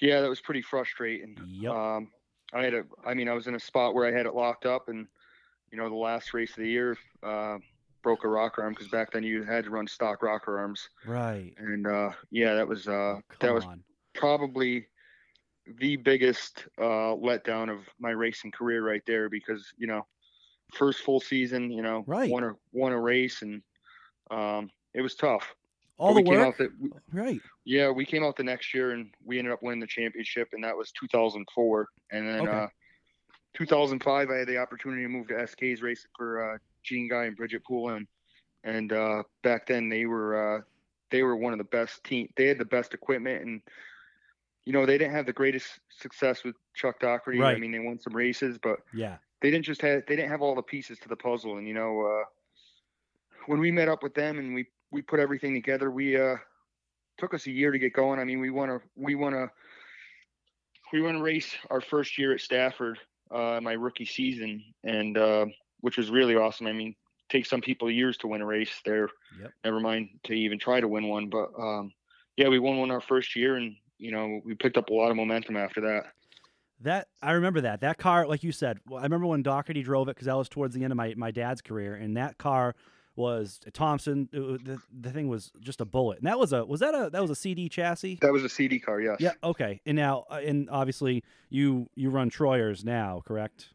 Yeah, 0.00 0.20
that 0.20 0.28
was 0.28 0.40
pretty 0.40 0.62
frustrating. 0.62 1.36
yep. 1.48 1.72
Um, 1.72 2.10
I 2.54 2.62
had 2.62 2.74
a, 2.74 2.84
I 3.04 3.14
mean, 3.14 3.28
I 3.28 3.34
was 3.34 3.46
in 3.46 3.54
a 3.54 3.60
spot 3.60 3.94
where 3.94 4.06
I 4.06 4.16
had 4.16 4.26
it 4.26 4.34
locked 4.34 4.64
up, 4.66 4.88
and 4.88 5.06
you 5.70 5.76
know, 5.78 5.88
the 5.88 5.94
last 5.94 6.32
race 6.32 6.50
of 6.50 6.56
the 6.62 6.68
year, 6.68 6.96
uh, 7.22 7.58
broke 8.02 8.24
a 8.24 8.28
rocker 8.28 8.62
arm 8.62 8.72
because 8.72 8.88
back 8.88 9.10
then 9.12 9.22
you 9.22 9.42
had 9.42 9.64
to 9.64 9.70
run 9.70 9.86
stock 9.86 10.22
rocker 10.22 10.58
arms, 10.58 10.88
right. 11.06 11.52
and 11.58 11.86
uh, 11.86 12.10
yeah, 12.30 12.54
that 12.54 12.66
was 12.66 12.88
uh, 12.88 12.92
Oh, 12.92 13.20
that 13.40 13.52
was 13.52 13.64
on. 13.64 13.82
probably 14.14 14.86
the 15.78 15.96
biggest 15.96 16.66
uh, 16.80 17.12
letdown 17.14 17.70
of 17.70 17.80
my 17.98 18.10
racing 18.10 18.50
career 18.52 18.86
right 18.86 19.02
there 19.06 19.28
because 19.28 19.70
you 19.76 19.86
know, 19.86 20.06
first 20.72 21.00
full 21.00 21.20
season, 21.20 21.70
you 21.70 21.82
know, 21.82 22.04
Right. 22.06 22.30
won 22.30 22.44
a 22.44 22.52
won 22.72 22.92
a 22.92 23.00
race, 23.00 23.42
and 23.42 23.60
um, 24.30 24.70
it 24.94 25.02
was 25.02 25.14
tough. 25.14 25.54
All 25.98 26.14
But 26.14 26.24
the 26.24 26.30
work. 26.30 26.40
out 26.46 26.58
the, 26.58 26.72
we- 26.80 26.90
Right. 27.12 27.40
yeah, 27.64 27.90
we 27.90 28.04
came 28.04 28.22
out 28.24 28.36
the 28.36 28.44
next 28.44 28.72
year 28.72 28.92
and 28.92 29.12
we 29.24 29.38
ended 29.38 29.52
up 29.52 29.62
winning 29.62 29.80
the 29.80 29.86
championship, 29.86 30.48
and 30.52 30.62
that 30.64 30.76
was 30.76 30.92
2004. 30.92 31.88
And 32.12 32.26
then 32.28 32.48
Okay. 32.48 32.56
uh, 32.56 32.68
2005, 33.54 34.30
I 34.30 34.36
had 34.36 34.48
the 34.48 34.58
opportunity 34.58 35.02
to 35.02 35.08
move 35.08 35.26
to 35.28 35.38
SK's 35.40 35.82
racing 35.82 36.10
for 36.16 36.54
uh, 36.54 36.58
Gene 36.84 37.08
Guy 37.08 37.24
and 37.24 37.36
Bridget 37.36 37.64
Poulin, 37.64 38.06
and 38.64 38.92
uh, 38.92 39.24
back 39.42 39.66
then 39.66 39.88
they 39.88 40.06
were 40.06 40.58
uh, 40.58 40.62
they 41.10 41.22
were 41.22 41.36
one 41.36 41.52
of 41.52 41.58
the 41.58 41.64
best 41.64 42.04
team. 42.04 42.28
They 42.36 42.46
had 42.46 42.58
the 42.58 42.64
best 42.64 42.94
equipment, 42.94 43.42
and 43.44 43.60
you 44.64 44.72
know 44.72 44.86
they 44.86 44.98
didn't 44.98 45.14
have 45.14 45.26
the 45.26 45.32
greatest 45.32 45.80
success 45.90 46.44
with 46.44 46.54
Chuck 46.74 47.00
Doherty. 47.00 47.42
I 47.42 47.58
mean, 47.58 47.72
they 47.72 47.78
won 47.80 47.98
some 47.98 48.14
races, 48.14 48.58
but 48.58 48.80
Yeah. 48.94 49.16
they 49.40 49.50
didn't 49.50 49.64
just 49.64 49.82
have 49.82 50.04
they 50.06 50.14
didn't 50.14 50.30
have 50.30 50.42
all 50.42 50.54
the 50.54 50.62
pieces 50.62 50.98
to 51.00 51.08
the 51.08 51.16
puzzle 51.16 51.56
and 51.58 51.66
you 51.66 51.72
know 51.74 52.02
uh 52.02 52.24
when 53.46 53.58
we 53.60 53.70
met 53.70 53.88
up 53.88 54.02
with 54.02 54.12
them 54.14 54.38
and 54.38 54.52
we 54.54 54.66
we 54.90 55.02
put 55.02 55.20
everything 55.20 55.54
together. 55.54 55.90
We 55.90 56.20
uh 56.20 56.36
took 57.18 57.34
us 57.34 57.46
a 57.46 57.50
year 57.50 57.72
to 57.72 57.78
get 57.78 57.92
going. 57.92 58.18
I 58.18 58.24
mean 58.24 58.40
we 58.40 58.50
want 58.50 58.70
to 58.70 58.80
we 58.96 59.14
want 59.14 59.34
to 59.34 59.50
we 60.92 61.02
want 61.02 61.16
to 61.18 61.22
race 61.22 61.54
our 61.70 61.80
first 61.80 62.18
year 62.18 62.32
at 62.32 62.40
stafford 62.40 62.98
uh 63.30 63.60
my 63.62 63.72
rookie 63.72 64.06
season. 64.06 64.62
And 64.84 65.16
uh 65.16 65.46
which 65.80 65.96
was 65.96 66.10
really 66.10 66.36
awesome. 66.36 66.66
I 66.66 66.72
mean 66.72 66.94
take 67.28 67.46
some 67.46 67.60
people 67.60 67.90
years 67.90 68.16
to 68.18 68.28
win 68.28 68.40
a 68.40 68.46
race. 68.46 68.80
There 68.84 69.08
Yep. 69.40 69.50
never 69.64 69.80
mind 69.80 70.08
to 70.24 70.32
even 70.32 70.58
try 70.58 70.80
to 70.80 70.88
win 70.88 71.08
one. 71.08 71.28
But 71.28 71.48
um 71.58 71.92
yeah 72.36 72.48
we 72.48 72.58
won 72.58 72.78
one 72.78 72.90
our 72.90 73.00
first 73.00 73.36
year 73.36 73.56
and 73.56 73.76
you 73.98 74.12
know 74.12 74.40
we 74.44 74.54
picked 74.54 74.78
up 74.78 74.90
a 74.90 74.94
lot 74.94 75.10
of 75.10 75.16
momentum 75.16 75.56
after 75.56 75.80
that. 75.82 76.12
That 76.80 77.08
I 77.20 77.32
remember 77.32 77.62
that. 77.62 77.80
That 77.80 77.98
car, 77.98 78.26
like 78.28 78.44
you 78.44 78.52
said. 78.52 78.78
Well, 78.86 79.00
I 79.00 79.02
remember 79.02 79.26
when 79.26 79.42
Doherty 79.42 79.82
drove 79.82 80.08
it 80.08 80.14
because 80.14 80.26
that 80.26 80.36
was 80.36 80.48
towards 80.48 80.76
the 80.76 80.84
end 80.84 80.92
of 80.92 80.96
my, 80.96 81.12
my 81.16 81.32
dad's 81.32 81.60
career, 81.60 81.96
and 81.96 82.16
that 82.16 82.38
car 82.38 82.76
was 83.18 83.60
Thompson. 83.74 84.28
it 84.32 84.64
the, 84.64 84.78
the 85.00 85.10
thing 85.10 85.28
was 85.28 85.50
just 85.60 85.80
a 85.80 85.84
bullet, 85.84 86.18
and 86.18 86.26
that 86.26 86.38
was 86.38 86.52
a 86.52 86.64
was 86.64 86.80
that 86.80 86.94
a 86.94 87.10
that 87.10 87.20
was 87.20 87.30
a 87.30 87.34
CD 87.34 87.68
chassis. 87.68 88.18
that 88.22 88.32
was 88.32 88.44
a 88.44 88.48
cd 88.48 88.78
car 88.78 89.00
yes 89.00 89.16
Yeah. 89.18 89.32
Okay. 89.42 89.80
And 89.84 89.96
now, 89.96 90.24
uh, 90.30 90.40
and 90.44 90.70
obviously, 90.70 91.24
you 91.50 91.90
you 91.94 92.10
run 92.10 92.30
Troyers 92.30 92.84
now, 92.84 93.22
correct? 93.26 93.70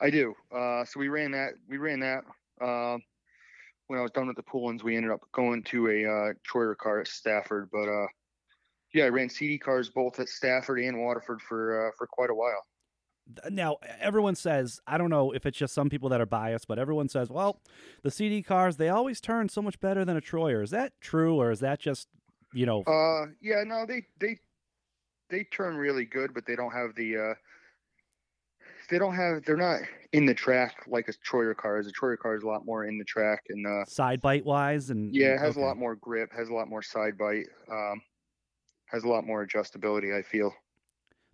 I 0.00 0.10
do. 0.10 0.34
Uh, 0.54 0.84
so 0.84 0.98
we 0.98 1.08
ran 1.08 1.30
that. 1.32 1.52
We 1.68 1.78
ran 1.78 2.00
that. 2.00 2.24
Uh, 2.60 2.98
when 3.86 3.98
I 3.98 4.02
was 4.02 4.10
done 4.10 4.26
with 4.26 4.36
the 4.36 4.42
Poulins, 4.42 4.82
we 4.82 4.96
ended 4.96 5.10
up 5.10 5.20
going 5.32 5.62
to 5.64 5.88
a 5.88 6.04
uh, 6.04 6.32
Troyer 6.48 6.76
car 6.76 7.00
at 7.00 7.08
Stafford. 7.08 7.68
But 7.72 7.88
uh, 7.88 8.06
yeah, 8.92 9.04
I 9.04 9.08
ran 9.08 9.28
CD 9.28 9.58
cars 9.58 9.88
both 9.88 10.18
at 10.20 10.28
Stafford 10.28 10.80
and 10.80 11.00
Waterford 11.00 11.40
for 11.42 11.88
uh, 11.88 11.90
for 11.96 12.06
quite 12.06 12.30
a 12.30 12.34
while. 12.34 12.64
Now, 13.50 13.76
everyone 14.00 14.34
says 14.34 14.80
I 14.86 14.98
don't 14.98 15.10
know 15.10 15.32
if 15.32 15.46
it's 15.46 15.58
just 15.58 15.74
some 15.74 15.88
people 15.88 16.08
that 16.10 16.20
are 16.20 16.26
biased, 16.26 16.68
but 16.68 16.78
everyone 16.78 17.08
says, 17.08 17.30
well, 17.30 17.60
the 18.02 18.10
CD 18.10 18.42
cars 18.42 18.76
they 18.76 18.88
always 18.88 19.20
turn 19.20 19.48
so 19.48 19.62
much 19.62 19.80
better 19.80 20.04
than 20.04 20.16
a 20.16 20.20
Troyer. 20.20 20.62
Is 20.62 20.70
that 20.70 20.92
true, 21.00 21.40
or 21.40 21.50
is 21.50 21.60
that 21.60 21.80
just 21.80 22.08
you 22.52 22.66
know? 22.66 22.82
Uh, 22.82 23.26
yeah, 23.40 23.62
no, 23.64 23.86
they 23.86 24.04
they 24.18 24.38
they 25.30 25.44
turn 25.44 25.76
really 25.76 26.04
good, 26.04 26.34
but 26.34 26.46
they 26.46 26.56
don't 26.56 26.72
have 26.72 26.94
the 26.94 27.16
uh, 27.16 27.34
they 28.90 28.98
don't 28.98 29.14
have 29.14 29.44
they're 29.44 29.56
not 29.56 29.80
in 30.12 30.26
the 30.26 30.34
track 30.34 30.84
like 30.86 31.08
a 31.08 31.12
Troyer 31.12 31.56
car 31.56 31.78
is. 31.78 31.86
A 31.86 31.92
Troyer 31.92 32.18
car 32.18 32.36
is 32.36 32.42
a 32.42 32.46
lot 32.46 32.66
more 32.66 32.84
in 32.84 32.98
the 32.98 33.04
track 33.04 33.44
and 33.48 33.66
uh, 33.66 33.84
Side 33.86 34.20
bite 34.20 34.44
wise 34.44 34.90
and 34.90 35.14
yeah, 35.14 35.34
it 35.34 35.38
has 35.38 35.56
okay. 35.56 35.62
a 35.62 35.64
lot 35.64 35.76
more 35.76 35.96
grip, 35.96 36.30
has 36.36 36.48
a 36.48 36.54
lot 36.54 36.68
more 36.68 36.82
side 36.82 37.16
bite, 37.16 37.46
um, 37.70 38.02
has 38.86 39.04
a 39.04 39.08
lot 39.08 39.24
more 39.24 39.46
adjustability. 39.46 40.16
I 40.16 40.22
feel. 40.22 40.52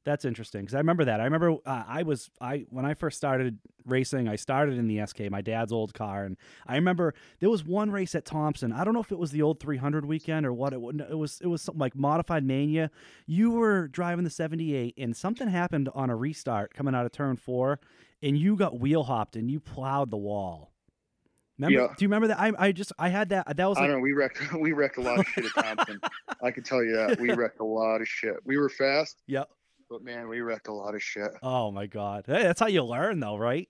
That's 0.07 0.25
interesting 0.25 0.61
because 0.61 0.75
I 0.75 0.79
remember 0.79 1.05
that. 1.07 1.21
I 1.21 1.25
remember 1.25 1.57
uh, 1.67 1.83
I 1.85 2.05
was 2.05 2.31
I 2.41 2.65
when 2.71 2.85
I 2.87 2.95
first 2.95 3.17
started 3.17 3.59
racing. 3.85 4.29
I 4.29 4.37
started 4.37 4.79
in 4.79 4.87
the 4.87 5.05
SK, 5.05 5.29
my 5.31 5.43
dad's 5.43 5.73
old 5.73 5.95
car, 5.95 6.25
and 6.25 6.37
I 6.65 6.77
remember 6.77 7.13
there 7.41 7.51
was 7.51 7.65
one 7.65 7.91
race 7.91 8.15
at 8.15 8.25
Thompson. 8.25 8.71
I 8.71 8.85
don't 8.85 8.95
know 8.95 9.01
if 9.01 9.11
it 9.11 9.19
was 9.19 9.33
the 9.33 9.43
old 9.43 9.59
300 9.59 10.07
weekend 10.07 10.47
or 10.47 10.53
what. 10.53 10.73
It, 10.73 10.81
wa- 10.81 10.93
it 11.11 11.19
was 11.19 11.41
it 11.41 11.49
was 11.49 11.61
something 11.61 11.81
like 11.81 11.97
modified 11.97 12.45
mania. 12.45 12.93
You 13.27 13.51
were 13.51 13.89
driving 13.89 14.23
the 14.23 14.31
78, 14.31 14.95
and 14.97 15.17
something 15.17 15.49
happened 15.49 15.89
on 15.93 16.09
a 16.09 16.15
restart 16.15 16.73
coming 16.73 16.95
out 16.95 17.05
of 17.05 17.11
turn 17.11 17.37
four, 17.37 17.81
and 18.23 18.39
you 18.39 18.55
got 18.55 18.79
wheel 18.79 19.03
hopped 19.03 19.35
and 19.35 19.51
you 19.51 19.59
plowed 19.59 20.13
the 20.13 20.17
wall. 20.17 20.71
Remember? 21.59 21.81
Yeah. 21.81 21.89
Do 21.89 22.05
you 22.05 22.09
remember 22.09 22.29
that? 22.29 22.39
I 22.39 22.53
I 22.57 22.71
just 22.71 22.93
I 22.97 23.09
had 23.09 23.31
that. 23.31 23.57
That 23.57 23.69
was 23.69 23.77
I 23.77 23.81
like, 23.81 23.91
don't 23.91 23.97
know. 23.99 24.03
We 24.03 24.13
wrecked 24.13 24.53
we 24.61 24.71
wrecked 24.71 24.99
a 24.99 25.03
lot 25.03 25.19
of 25.19 25.27
shit 25.27 25.47
at 25.47 25.65
Thompson. 25.65 26.01
I 26.41 26.53
can 26.53 26.63
tell 26.63 26.85
you 26.85 26.95
that 26.95 27.19
we 27.19 27.33
wrecked 27.35 27.59
a 27.59 27.65
lot 27.65 28.01
of 28.01 28.07
shit. 28.07 28.37
We 28.45 28.57
were 28.57 28.69
fast, 28.69 29.21
yep. 29.27 29.49
But 29.88 30.02
man, 30.02 30.28
we 30.28 30.40
wrecked 30.40 30.69
a 30.69 30.73
lot 30.73 30.95
of 30.95 31.02
shit. 31.02 31.31
Oh 31.43 31.71
my 31.71 31.87
god. 31.87 32.25
Hey, 32.26 32.43
that's 32.43 32.61
how 32.61 32.66
you 32.66 32.83
learn, 32.85 33.21
though, 33.21 33.37
right? 33.37 33.69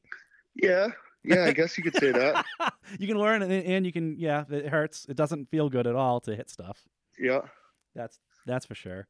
Yeah, 0.55 0.89
yeah, 1.25 1.45
I 1.45 1.53
guess 1.53 1.77
you 1.77 1.85
could 1.85 1.97
say 1.97 2.13
that. 2.13 2.45
you 2.99 3.07
can 3.07 3.19
learn 3.19 3.43
and, 3.43 3.85
you 3.85 3.93
can 3.93 4.17
yeah 4.19 4.45
it 4.51 4.69
hurts 4.69 5.07
it 5.09 5.17
doesn't 5.17 5.51
feel 5.51 5.69
good 5.69 5.87
at 5.87 5.95
all 5.97 6.21
to 6.21 6.35
hit 6.37 6.49
stuff 6.49 6.83
Yeah. 7.19 7.41
that's 7.95 8.19
that's 8.47 8.65
for 8.65 8.75
sure 8.77 9.09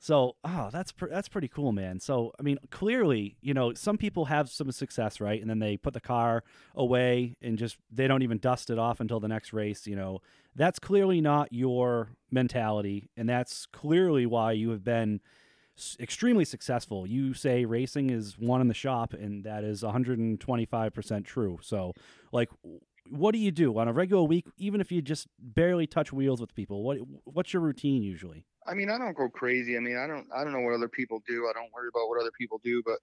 so 0.00 0.34
oh 0.44 0.68
that's 0.72 0.92
pr- 0.92 1.08
that's 1.08 1.28
pretty 1.28 1.48
cool 1.48 1.72
man 1.72 2.00
so 2.00 2.32
i 2.38 2.42
mean 2.42 2.58
clearly 2.70 3.36
you 3.40 3.54
know 3.54 3.72
some 3.74 3.96
people 3.96 4.24
have 4.26 4.48
some 4.50 4.70
success 4.72 5.20
right 5.20 5.40
and 5.40 5.48
then 5.48 5.58
they 5.60 5.76
put 5.76 5.94
the 5.94 6.00
car 6.00 6.42
away 6.74 7.34
and 7.40 7.56
just 7.56 7.76
they 7.90 8.06
don't 8.08 8.22
even 8.22 8.38
dust 8.38 8.68
it 8.70 8.78
off 8.78 9.00
until 9.00 9.20
the 9.20 9.28
next 9.28 9.52
race 9.52 9.86
you 9.86 9.96
know 9.96 10.20
that's 10.56 10.78
clearly 10.80 11.20
not 11.20 11.52
your 11.52 12.10
mentality 12.30 13.08
and 13.16 13.28
that's 13.28 13.66
clearly 13.66 14.26
why 14.26 14.52
you 14.52 14.70
have 14.70 14.84
been 14.84 15.20
extremely 16.00 16.44
successful 16.44 17.06
you 17.06 17.34
say 17.34 17.64
racing 17.64 18.10
is 18.10 18.38
one 18.38 18.60
in 18.60 18.68
the 18.68 18.74
shop 18.74 19.12
and 19.12 19.44
that 19.44 19.64
is 19.64 19.82
125% 19.82 21.24
true 21.24 21.58
so 21.62 21.92
like 22.32 22.48
what 23.10 23.32
do 23.32 23.38
you 23.38 23.50
do 23.50 23.78
on 23.78 23.88
a 23.88 23.92
regular 23.92 24.22
week 24.22 24.46
even 24.56 24.80
if 24.80 24.90
you 24.90 25.00
just 25.00 25.28
barely 25.38 25.86
touch 25.86 26.12
wheels 26.12 26.40
with 26.40 26.54
people 26.54 26.82
what 26.82 26.98
what's 27.24 27.52
your 27.52 27.62
routine 27.62 28.02
usually 28.02 28.44
I 28.68 28.74
mean, 28.74 28.90
I 28.90 28.98
don't 28.98 29.16
go 29.16 29.30
crazy. 29.30 29.76
I 29.76 29.80
mean, 29.80 29.96
I 29.96 30.06
don't 30.06 30.26
I 30.34 30.44
don't 30.44 30.52
know 30.52 30.60
what 30.60 30.74
other 30.74 30.88
people 30.88 31.22
do. 31.26 31.48
I 31.48 31.54
don't 31.54 31.72
worry 31.72 31.88
about 31.88 32.08
what 32.08 32.20
other 32.20 32.30
people 32.38 32.60
do, 32.62 32.82
but 32.84 32.98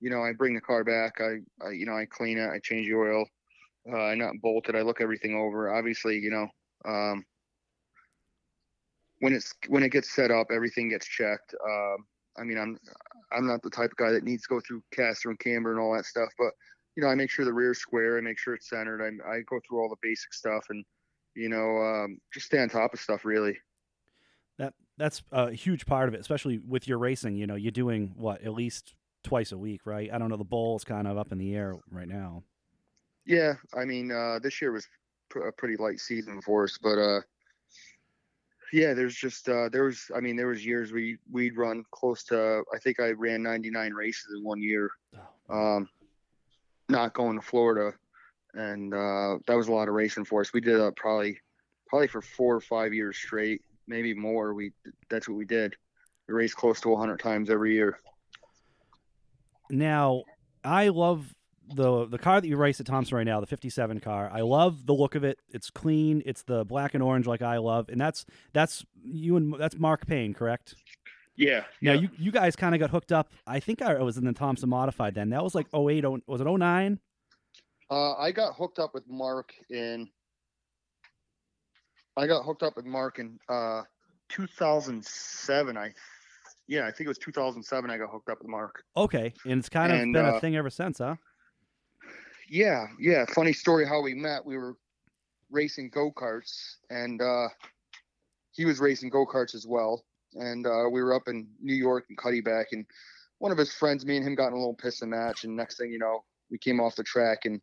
you 0.00 0.10
know, 0.10 0.22
I 0.22 0.32
bring 0.32 0.54
the 0.54 0.60
car 0.60 0.84
back. 0.84 1.20
I, 1.20 1.38
I 1.66 1.70
you 1.70 1.86
know, 1.86 1.96
I 1.96 2.04
clean 2.04 2.38
it. 2.38 2.50
I 2.50 2.58
change 2.62 2.86
the 2.86 2.94
oil. 2.94 3.24
Uh, 3.90 3.96
I 3.96 4.14
not 4.14 4.34
bolt 4.42 4.68
it. 4.68 4.74
I 4.74 4.82
look 4.82 5.00
everything 5.00 5.34
over. 5.34 5.74
Obviously, 5.74 6.18
you 6.18 6.30
know, 6.30 6.48
um, 6.84 7.24
when 9.20 9.32
it's 9.32 9.54
when 9.68 9.82
it 9.82 9.90
gets 9.90 10.14
set 10.14 10.30
up, 10.30 10.48
everything 10.52 10.90
gets 10.90 11.06
checked. 11.06 11.54
Um, 11.66 12.04
I 12.38 12.44
mean, 12.44 12.58
I'm 12.58 12.78
I'm 13.32 13.46
not 13.46 13.62
the 13.62 13.70
type 13.70 13.90
of 13.90 13.96
guy 13.96 14.10
that 14.12 14.24
needs 14.24 14.42
to 14.44 14.48
go 14.48 14.60
through 14.60 14.82
caster 14.92 15.30
and 15.30 15.38
camber 15.38 15.70
and 15.72 15.80
all 15.80 15.94
that 15.94 16.04
stuff, 16.06 16.28
but 16.38 16.52
you 16.96 17.02
know, 17.02 17.08
I 17.08 17.14
make 17.14 17.30
sure 17.30 17.44
the 17.44 17.52
rear's 17.52 17.78
square. 17.78 18.18
I 18.18 18.20
make 18.20 18.38
sure 18.38 18.54
it's 18.54 18.68
centered. 18.70 19.02
I 19.02 19.08
I 19.30 19.40
go 19.48 19.60
through 19.66 19.80
all 19.80 19.88
the 19.88 19.96
basic 20.02 20.32
stuff 20.34 20.64
and 20.70 20.84
you 21.34 21.48
know, 21.50 21.78
um, 21.78 22.18
just 22.32 22.46
stay 22.46 22.58
on 22.58 22.68
top 22.68 22.94
of 22.94 23.00
stuff 23.00 23.24
really. 23.24 23.58
that 24.58 24.72
that's 24.96 25.22
a 25.32 25.52
huge 25.52 25.84
part 25.84 26.08
of 26.08 26.14
it 26.14 26.20
especially 26.20 26.58
with 26.58 26.88
your 26.88 26.98
racing 26.98 27.36
you 27.36 27.46
know 27.46 27.54
you're 27.56 27.70
doing 27.70 28.12
what 28.16 28.42
at 28.42 28.54
least 28.54 28.94
twice 29.22 29.52
a 29.52 29.58
week 29.58 29.82
right 29.84 30.10
i 30.12 30.16
don't 30.16 30.30
know 30.30 30.36
the 30.38 30.44
bowl 30.44 30.76
is 30.76 30.84
kind 30.84 31.06
of 31.06 31.18
up 31.18 31.32
in 31.32 31.36
the 31.38 31.54
air 31.54 31.74
right 31.90 32.08
now 32.08 32.42
Yeah, 33.26 33.54
I 33.74 33.84
mean, 33.84 34.12
uh, 34.12 34.38
this 34.40 34.62
year 34.62 34.72
was 34.72 34.86
pr- 35.28 35.48
a 35.48 35.52
pretty 35.52 35.76
light 35.76 35.98
season 35.98 36.40
for 36.40 36.64
us, 36.64 36.78
but 36.80 36.96
uh, 36.96 37.20
yeah, 38.72 38.94
there's 38.94 39.14
just 39.14 39.48
uh, 39.48 39.68
there 39.68 39.84
was, 39.84 40.10
I 40.14 40.20
mean, 40.20 40.36
there 40.36 40.48
was 40.48 40.64
years 40.64 40.92
we 40.92 41.18
we'd 41.30 41.56
run 41.56 41.84
close 41.90 42.24
to, 42.24 42.62
I 42.74 42.78
think 42.78 43.00
I 43.00 43.10
ran 43.10 43.42
99 43.42 43.92
races 43.92 44.34
in 44.36 44.44
one 44.44 44.60
year, 44.60 44.90
um, 45.48 45.88
not 46.88 47.14
going 47.14 47.38
to 47.38 47.46
Florida, 47.46 47.96
and 48.54 48.92
uh, 48.92 49.38
that 49.46 49.56
was 49.56 49.68
a 49.68 49.72
lot 49.72 49.88
of 49.88 49.94
racing 49.94 50.24
for 50.24 50.40
us. 50.40 50.52
We 50.52 50.60
did 50.60 50.80
uh, 50.80 50.90
probably 50.96 51.38
probably 51.88 52.08
for 52.08 52.22
four 52.22 52.56
or 52.56 52.60
five 52.60 52.92
years 52.92 53.16
straight, 53.16 53.62
maybe 53.86 54.14
more. 54.14 54.54
We 54.54 54.72
that's 55.08 55.28
what 55.28 55.36
we 55.36 55.44
did. 55.44 55.76
We 56.28 56.34
raced 56.34 56.56
close 56.56 56.80
to 56.80 56.88
100 56.88 57.20
times 57.20 57.50
every 57.50 57.74
year. 57.74 58.00
Now, 59.70 60.24
I 60.64 60.88
love 60.88 61.32
the 61.74 62.06
the 62.06 62.18
car 62.18 62.40
that 62.40 62.46
you 62.46 62.56
race 62.56 62.80
at 62.80 62.86
Thompson 62.86 63.16
right 63.16 63.26
now, 63.26 63.40
the 63.40 63.46
57 63.46 64.00
car. 64.00 64.30
I 64.32 64.40
love 64.42 64.86
the 64.86 64.92
look 64.94 65.14
of 65.14 65.24
it. 65.24 65.38
It's 65.48 65.70
clean. 65.70 66.22
It's 66.24 66.42
the 66.42 66.64
black 66.64 66.94
and 66.94 67.02
orange 67.02 67.26
like 67.26 67.42
I 67.42 67.58
love, 67.58 67.88
and 67.88 68.00
that's 68.00 68.24
that's 68.52 68.84
you 69.02 69.36
and 69.36 69.54
that's 69.58 69.76
Mark 69.78 70.06
Payne, 70.06 70.34
correct? 70.34 70.74
Yeah, 71.38 71.64
Now 71.82 71.92
yeah. 71.92 72.00
you 72.00 72.08
you 72.18 72.30
guys 72.32 72.56
kind 72.56 72.74
of 72.74 72.78
got 72.80 72.90
hooked 72.90 73.12
up. 73.12 73.30
I 73.46 73.60
think 73.60 73.82
I 73.82 73.94
was 74.02 74.16
in 74.16 74.24
the 74.24 74.32
Thompson 74.32 74.68
modified 74.70 75.14
then. 75.14 75.28
That 75.30 75.44
was 75.44 75.54
like 75.54 75.66
08, 75.74 76.04
oh- 76.06 76.18
was 76.26 76.40
it 76.40 76.46
09? 76.46 76.98
Uh, 77.90 78.14
I 78.14 78.32
got 78.32 78.54
hooked 78.54 78.78
up 78.78 78.94
with 78.94 79.04
Mark 79.06 79.52
in. 79.70 80.08
I 82.16 82.26
got 82.26 82.42
hooked 82.44 82.62
up 82.62 82.74
with 82.76 82.86
Mark 82.86 83.18
in 83.18 83.38
uh, 83.50 83.82
2007. 84.30 85.76
I, 85.76 85.92
yeah, 86.66 86.86
I 86.86 86.90
think 86.90 87.02
it 87.02 87.08
was 87.08 87.18
2007. 87.18 87.90
I 87.90 87.98
got 87.98 88.08
hooked 88.10 88.30
up 88.30 88.38
with 88.38 88.48
Mark. 88.48 88.82
Okay, 88.96 89.34
and 89.44 89.58
it's 89.58 89.68
kind 89.68 89.92
of 89.92 90.00
And, 90.00 90.12
been 90.14 90.24
a 90.24 90.36
uh, 90.36 90.40
thing 90.40 90.56
ever 90.56 90.70
since, 90.70 90.98
huh? 90.98 91.16
Yeah, 92.48 92.86
yeah. 93.00 93.24
Funny 93.26 93.52
story 93.52 93.86
how 93.86 94.02
we 94.02 94.14
met. 94.14 94.44
We 94.44 94.56
were 94.56 94.76
racing 95.50 95.90
go 95.90 96.12
karts, 96.12 96.76
and 96.90 97.20
uh, 97.20 97.48
he 98.52 98.64
was 98.64 98.80
racing 98.80 99.10
go 99.10 99.26
karts 99.26 99.54
as 99.54 99.66
well. 99.66 100.04
And 100.34 100.66
uh, 100.66 100.84
we 100.90 101.02
were 101.02 101.14
up 101.14 101.28
in 101.28 101.48
New 101.60 101.74
York 101.74 102.06
and 102.08 102.18
Cuddyback, 102.18 102.66
and 102.72 102.84
one 103.38 103.52
of 103.52 103.58
his 103.58 103.72
friends, 103.72 104.04
me 104.04 104.16
and 104.16 104.26
him, 104.26 104.34
got 104.34 104.48
in 104.48 104.54
a 104.54 104.56
little 104.56 104.76
pissing 104.76 105.08
match. 105.08 105.44
And 105.44 105.56
next 105.56 105.78
thing 105.78 105.90
you 105.90 105.98
know, 105.98 106.24
we 106.50 106.58
came 106.58 106.80
off 106.80 106.96
the 106.96 107.02
track, 107.02 107.44
and 107.44 107.60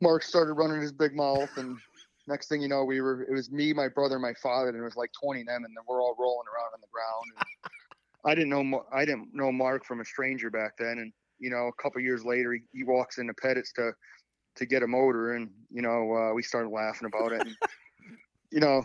Mark 0.00 0.22
started 0.22 0.54
running 0.54 0.80
his 0.80 0.92
big 0.92 1.14
mouth, 1.14 1.50
and 1.56 1.76
next 2.26 2.48
thing 2.48 2.62
you 2.62 2.68
know, 2.68 2.84
we 2.84 3.00
were 3.00 3.22
it 3.22 3.32
was 3.32 3.50
me, 3.50 3.72
my 3.72 3.88
brother, 3.88 4.18
my 4.18 4.34
father, 4.34 4.68
and 4.68 4.78
it 4.78 4.82
was 4.82 4.96
like 4.96 5.10
20 5.20 5.40
of 5.40 5.46
them, 5.46 5.64
and 5.64 5.76
then 5.76 5.84
we're 5.88 6.02
all 6.02 6.14
rolling 6.18 6.46
around 6.46 6.74
on 6.74 6.80
the 6.80 6.86
ground. 6.92 7.24
And 7.36 8.30
I 8.30 8.34
didn't 8.34 8.50
know 8.50 8.84
I 8.92 9.04
didn't 9.04 9.34
know 9.34 9.50
Mark 9.50 9.84
from 9.84 10.00
a 10.00 10.04
stranger 10.04 10.50
back 10.50 10.76
then, 10.78 10.98
and 10.98 11.12
you 11.44 11.50
know, 11.50 11.68
a 11.68 11.82
couple 11.82 12.00
years 12.00 12.24
later, 12.24 12.54
he, 12.54 12.62
he 12.72 12.84
walks 12.84 13.18
into 13.18 13.34
Pettit's 13.34 13.72
to 13.74 13.92
to 14.56 14.66
get 14.66 14.82
a 14.82 14.86
motor, 14.86 15.34
and 15.34 15.50
you 15.70 15.82
know, 15.82 16.14
uh, 16.16 16.32
we 16.32 16.42
started 16.42 16.70
laughing 16.70 17.06
about 17.06 17.32
it. 17.32 17.44
And, 17.44 17.56
you 18.50 18.60
know, 18.60 18.82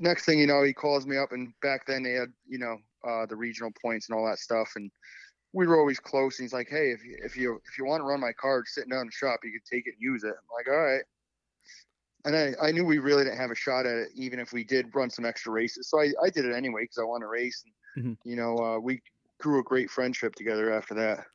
next 0.00 0.26
thing 0.26 0.38
you 0.38 0.46
know, 0.46 0.62
he 0.62 0.74
calls 0.74 1.06
me 1.06 1.16
up, 1.16 1.32
and 1.32 1.54
back 1.62 1.86
then 1.86 2.02
they 2.02 2.12
had 2.12 2.32
you 2.46 2.58
know 2.58 2.76
uh, 3.08 3.24
the 3.26 3.36
regional 3.36 3.72
points 3.80 4.08
and 4.08 4.18
all 4.18 4.26
that 4.26 4.38
stuff, 4.38 4.72
and 4.76 4.90
we 5.54 5.66
were 5.66 5.78
always 5.80 5.98
close. 5.98 6.38
And 6.38 6.44
he's 6.44 6.52
like, 6.52 6.68
"Hey, 6.68 6.90
if 6.90 7.02
you, 7.02 7.18
if 7.24 7.36
you 7.36 7.60
if 7.66 7.78
you 7.78 7.86
want 7.86 8.02
to 8.02 8.04
run 8.04 8.20
my 8.20 8.32
car 8.32 8.62
sitting 8.66 8.90
down 8.90 9.02
in 9.02 9.06
the 9.06 9.12
shop, 9.12 9.40
you 9.42 9.52
could 9.52 9.64
take 9.64 9.86
it 9.86 9.94
and 9.94 10.02
use 10.02 10.22
it." 10.24 10.34
I'm 10.36 10.56
like, 10.56 10.68
"All 10.68 10.76
right." 10.84 11.04
And 12.24 12.36
I, 12.36 12.54
I 12.60 12.72
knew 12.72 12.84
we 12.84 12.98
really 12.98 13.24
didn't 13.24 13.38
have 13.38 13.52
a 13.52 13.54
shot 13.54 13.86
at 13.86 13.96
it, 13.96 14.08
even 14.14 14.40
if 14.40 14.52
we 14.52 14.64
did 14.64 14.94
run 14.94 15.10
some 15.10 15.24
extra 15.24 15.52
races. 15.52 15.88
So 15.88 16.00
I, 16.00 16.12
I 16.22 16.30
did 16.30 16.44
it 16.44 16.54
anyway 16.54 16.82
because 16.82 16.98
I 16.98 17.04
want 17.04 17.22
to 17.22 17.28
race. 17.28 17.62
And, 17.64 17.72
Mhm. 17.96 18.18
You 18.24 18.36
know, 18.36 18.58
uh, 18.58 18.78
we 18.78 19.00
grew 19.40 19.60
a 19.60 19.62
great 19.62 19.90
friendship 19.90 20.34
together 20.34 20.72
after 20.72 20.94
that. 20.94 21.26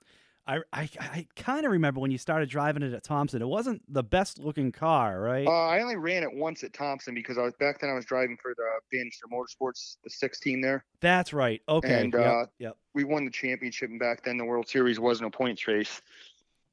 I 0.47 0.59
I, 0.73 0.89
I 0.99 1.27
kind 1.35 1.65
of 1.65 1.71
remember 1.71 1.99
when 1.99 2.11
you 2.11 2.17
started 2.17 2.49
driving 2.49 2.83
it 2.83 2.93
at 2.93 3.03
Thompson. 3.03 3.41
It 3.41 3.47
wasn't 3.47 3.81
the 3.91 4.03
best 4.03 4.39
looking 4.39 4.71
car, 4.71 5.21
right? 5.21 5.47
Uh, 5.47 5.67
I 5.67 5.81
only 5.81 5.95
ran 5.95 6.23
it 6.23 6.33
once 6.33 6.63
at 6.63 6.73
Thompson 6.73 7.13
because 7.13 7.37
I 7.37 7.43
was 7.43 7.53
back 7.59 7.79
then 7.79 7.89
I 7.89 7.93
was 7.93 8.05
driving 8.05 8.37
for 8.41 8.53
the 8.55 8.97
Bannister 8.97 9.27
Motorsports, 9.27 9.97
the 10.03 10.09
16 10.09 10.61
there. 10.61 10.83
That's 10.99 11.33
right. 11.33 11.61
Okay. 11.69 12.01
and, 12.01 12.13
yep, 12.13 12.25
uh, 12.25 12.45
yep. 12.59 12.77
We 12.93 13.03
won 13.03 13.25
the 13.25 13.31
championship, 13.31 13.89
and 13.89 13.99
back 13.99 14.23
then 14.23 14.37
the 14.37 14.45
World 14.45 14.67
Series 14.67 14.99
wasn't 14.99 15.33
a 15.33 15.37
points 15.37 15.67
race. 15.67 16.01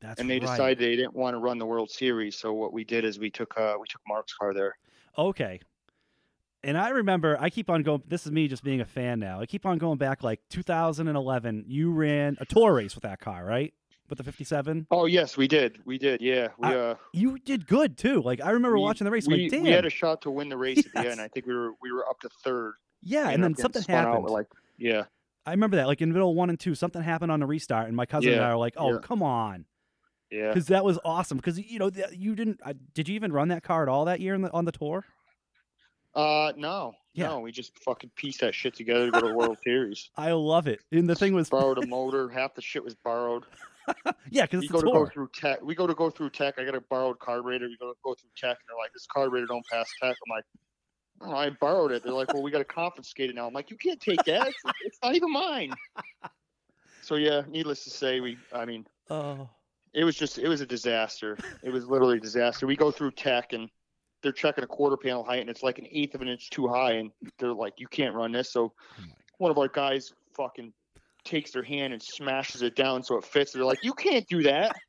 That's 0.00 0.20
and 0.20 0.30
they 0.30 0.38
right. 0.38 0.48
decided 0.48 0.78
they 0.78 0.96
didn't 0.96 1.14
want 1.14 1.34
to 1.34 1.38
run 1.38 1.58
the 1.58 1.66
World 1.66 1.90
Series. 1.90 2.36
So 2.36 2.52
what 2.52 2.72
we 2.72 2.84
did 2.84 3.04
is 3.04 3.18
we 3.18 3.30
took 3.30 3.58
uh, 3.58 3.74
we 3.80 3.86
took 3.88 4.00
Mark's 4.06 4.32
car 4.34 4.54
there. 4.54 4.76
Okay. 5.16 5.60
And 6.64 6.76
I 6.76 6.88
remember, 6.90 7.36
I 7.40 7.50
keep 7.50 7.70
on 7.70 7.82
going. 7.82 8.02
This 8.06 8.26
is 8.26 8.32
me 8.32 8.48
just 8.48 8.64
being 8.64 8.80
a 8.80 8.84
fan 8.84 9.20
now. 9.20 9.40
I 9.40 9.46
keep 9.46 9.64
on 9.64 9.78
going 9.78 9.96
back, 9.98 10.22
like 10.24 10.40
2011. 10.50 11.64
You 11.68 11.92
ran 11.92 12.36
a 12.40 12.44
tour 12.44 12.74
race 12.74 12.94
with 12.94 13.02
that 13.04 13.20
car, 13.20 13.44
right? 13.44 13.72
With 14.08 14.18
the 14.18 14.24
57. 14.24 14.86
Oh 14.90 15.04
yes, 15.06 15.36
we 15.36 15.46
did. 15.46 15.80
We 15.84 15.98
did. 15.98 16.20
Yeah, 16.20 16.48
we 16.58 16.68
I- 16.68 16.74
uh 16.76 16.94
You 17.12 17.38
did 17.38 17.66
good 17.66 17.96
too. 17.98 18.22
Like 18.22 18.40
I 18.42 18.50
remember 18.50 18.76
we- 18.76 18.82
watching 18.82 19.04
the 19.04 19.10
race. 19.10 19.28
We, 19.28 19.42
like, 19.44 19.50
damn. 19.52 19.62
we 19.64 19.70
had 19.70 19.84
a 19.84 19.90
shot 19.90 20.22
to 20.22 20.30
win 20.30 20.48
the 20.48 20.56
race 20.56 20.78
at 20.84 20.92
the 20.94 21.10
end. 21.10 21.20
I 21.20 21.28
think 21.28 21.46
we 21.46 21.54
were 21.54 21.72
we 21.82 21.92
were 21.92 22.08
up 22.08 22.18
to 22.20 22.28
third. 22.42 22.74
yeah, 23.02 23.28
and 23.28 23.44
then 23.44 23.54
something 23.54 23.82
out 23.82 24.06
happened. 24.06 24.30
Like 24.30 24.46
yeah, 24.78 25.04
I 25.46 25.50
remember 25.52 25.76
that. 25.76 25.86
Like 25.86 26.00
in 26.00 26.08
the 26.08 26.14
middle 26.14 26.30
of 26.30 26.36
one 26.36 26.48
and 26.50 26.58
two, 26.58 26.74
something 26.74 27.02
happened 27.02 27.30
on 27.30 27.38
the 27.40 27.46
restart, 27.46 27.86
and 27.86 27.94
my 27.96 28.06
cousin 28.06 28.32
and 28.32 28.42
I 28.42 28.50
were 28.52 28.58
like, 28.58 28.74
"Oh, 28.78 28.94
yeah. 28.94 28.98
come 29.02 29.22
on," 29.22 29.66
yeah. 30.30 30.48
because 30.48 30.68
that 30.68 30.84
was 30.84 30.98
awesome. 31.04 31.36
Because 31.36 31.58
you 31.58 31.78
know, 31.78 31.90
you 32.12 32.34
didn't. 32.34 32.60
Uh, 32.64 32.72
did 32.94 33.08
you 33.10 33.14
even 33.14 33.30
run 33.32 33.48
that 33.48 33.62
car 33.62 33.82
at 33.82 33.88
all 33.90 34.06
that 34.06 34.20
year 34.20 34.34
in 34.34 34.40
the, 34.42 34.50
on 34.52 34.64
the 34.64 34.72
tour? 34.72 35.04
Uh 36.18 36.52
no, 36.56 36.94
Yeah. 37.14 37.28
no. 37.28 37.40
We 37.40 37.52
just 37.52 37.78
fucking 37.84 38.10
pieced 38.16 38.40
that 38.40 38.52
shit 38.54 38.74
together 38.74 39.06
to 39.06 39.12
go 39.12 39.28
to 39.28 39.34
World 39.34 39.56
Series. 39.64 40.10
I 40.16 40.32
love 40.32 40.66
it. 40.66 40.80
And 40.90 41.08
the 41.08 41.14
thing 41.14 41.32
was, 41.32 41.48
Borrowed 41.48 41.78
a 41.78 41.86
motor. 41.86 42.28
Half 42.28 42.54
the 42.56 42.62
shit 42.62 42.82
was 42.82 42.96
borrowed. 42.96 43.44
yeah, 44.30 44.42
because 44.42 44.60
we 44.62 44.68
go 44.68 44.78
a 44.78 44.82
to 44.82 44.86
go 44.90 45.06
through 45.06 45.28
tech. 45.32 45.62
We 45.62 45.74
go 45.76 45.86
to 45.86 45.94
go 45.94 46.10
through 46.10 46.30
tech. 46.30 46.58
I 46.58 46.64
got 46.64 46.74
a 46.74 46.80
borrowed 46.80 47.20
carburetor. 47.20 47.66
We 47.68 47.76
go 47.78 47.92
to 47.92 47.96
go 48.04 48.14
through 48.14 48.30
tech, 48.36 48.58
and 48.58 48.66
they're 48.68 48.76
like, 48.76 48.92
"This 48.92 49.06
carburetor 49.06 49.46
don't 49.46 49.64
pass 49.72 49.86
tech." 50.02 50.16
I'm 50.26 50.36
like, 50.36 50.44
"Oh, 51.20 51.34
I 51.36 51.50
borrowed 51.50 51.92
it." 51.92 52.02
They're 52.02 52.12
like, 52.12 52.32
"Well, 52.34 52.42
we 52.42 52.50
got 52.50 52.58
to 52.58 52.64
confiscate 52.64 53.30
it 53.30 53.36
now." 53.36 53.46
I'm 53.46 53.54
like, 53.54 53.70
"You 53.70 53.76
can't 53.78 54.00
take 54.00 54.22
that. 54.24 54.48
It's, 54.48 54.58
it's 54.84 54.98
not 55.02 55.14
even 55.14 55.32
mine." 55.32 55.72
So 57.00 57.14
yeah, 57.14 57.42
needless 57.48 57.84
to 57.84 57.90
say, 57.90 58.20
we. 58.20 58.36
I 58.52 58.64
mean, 58.64 58.86
Oh, 59.08 59.48
it 59.94 60.04
was 60.04 60.16
just 60.16 60.36
it 60.38 60.48
was 60.48 60.60
a 60.60 60.66
disaster. 60.66 61.38
It 61.62 61.70
was 61.70 61.86
literally 61.86 62.18
a 62.18 62.20
disaster. 62.20 62.66
We 62.66 62.76
go 62.76 62.90
through 62.90 63.12
tech 63.12 63.52
and 63.54 63.70
they're 64.22 64.32
checking 64.32 64.64
a 64.64 64.66
quarter 64.66 64.96
panel 64.96 65.22
height 65.24 65.40
and 65.40 65.48
it's 65.50 65.62
like 65.62 65.78
an 65.78 65.86
eighth 65.90 66.14
of 66.14 66.22
an 66.22 66.28
inch 66.28 66.50
too 66.50 66.66
high 66.68 66.92
and 66.92 67.10
they're 67.38 67.52
like, 67.52 67.74
you 67.78 67.86
can't 67.86 68.14
run 68.14 68.32
this. 68.32 68.50
So 68.52 68.72
Oh 68.98 69.02
one 69.38 69.50
of 69.52 69.58
our 69.58 69.68
guys 69.68 70.12
fucking 70.34 70.72
takes 71.24 71.52
their 71.52 71.62
hand 71.62 71.92
and 71.92 72.02
smashes 72.02 72.62
it 72.62 72.74
down 72.74 73.02
so 73.04 73.16
it 73.16 73.24
fits. 73.24 73.52
They're 73.52 73.64
like, 73.64 73.84
you 73.84 73.92
can't 73.92 74.26
do 74.28 74.42
that. 74.44 74.74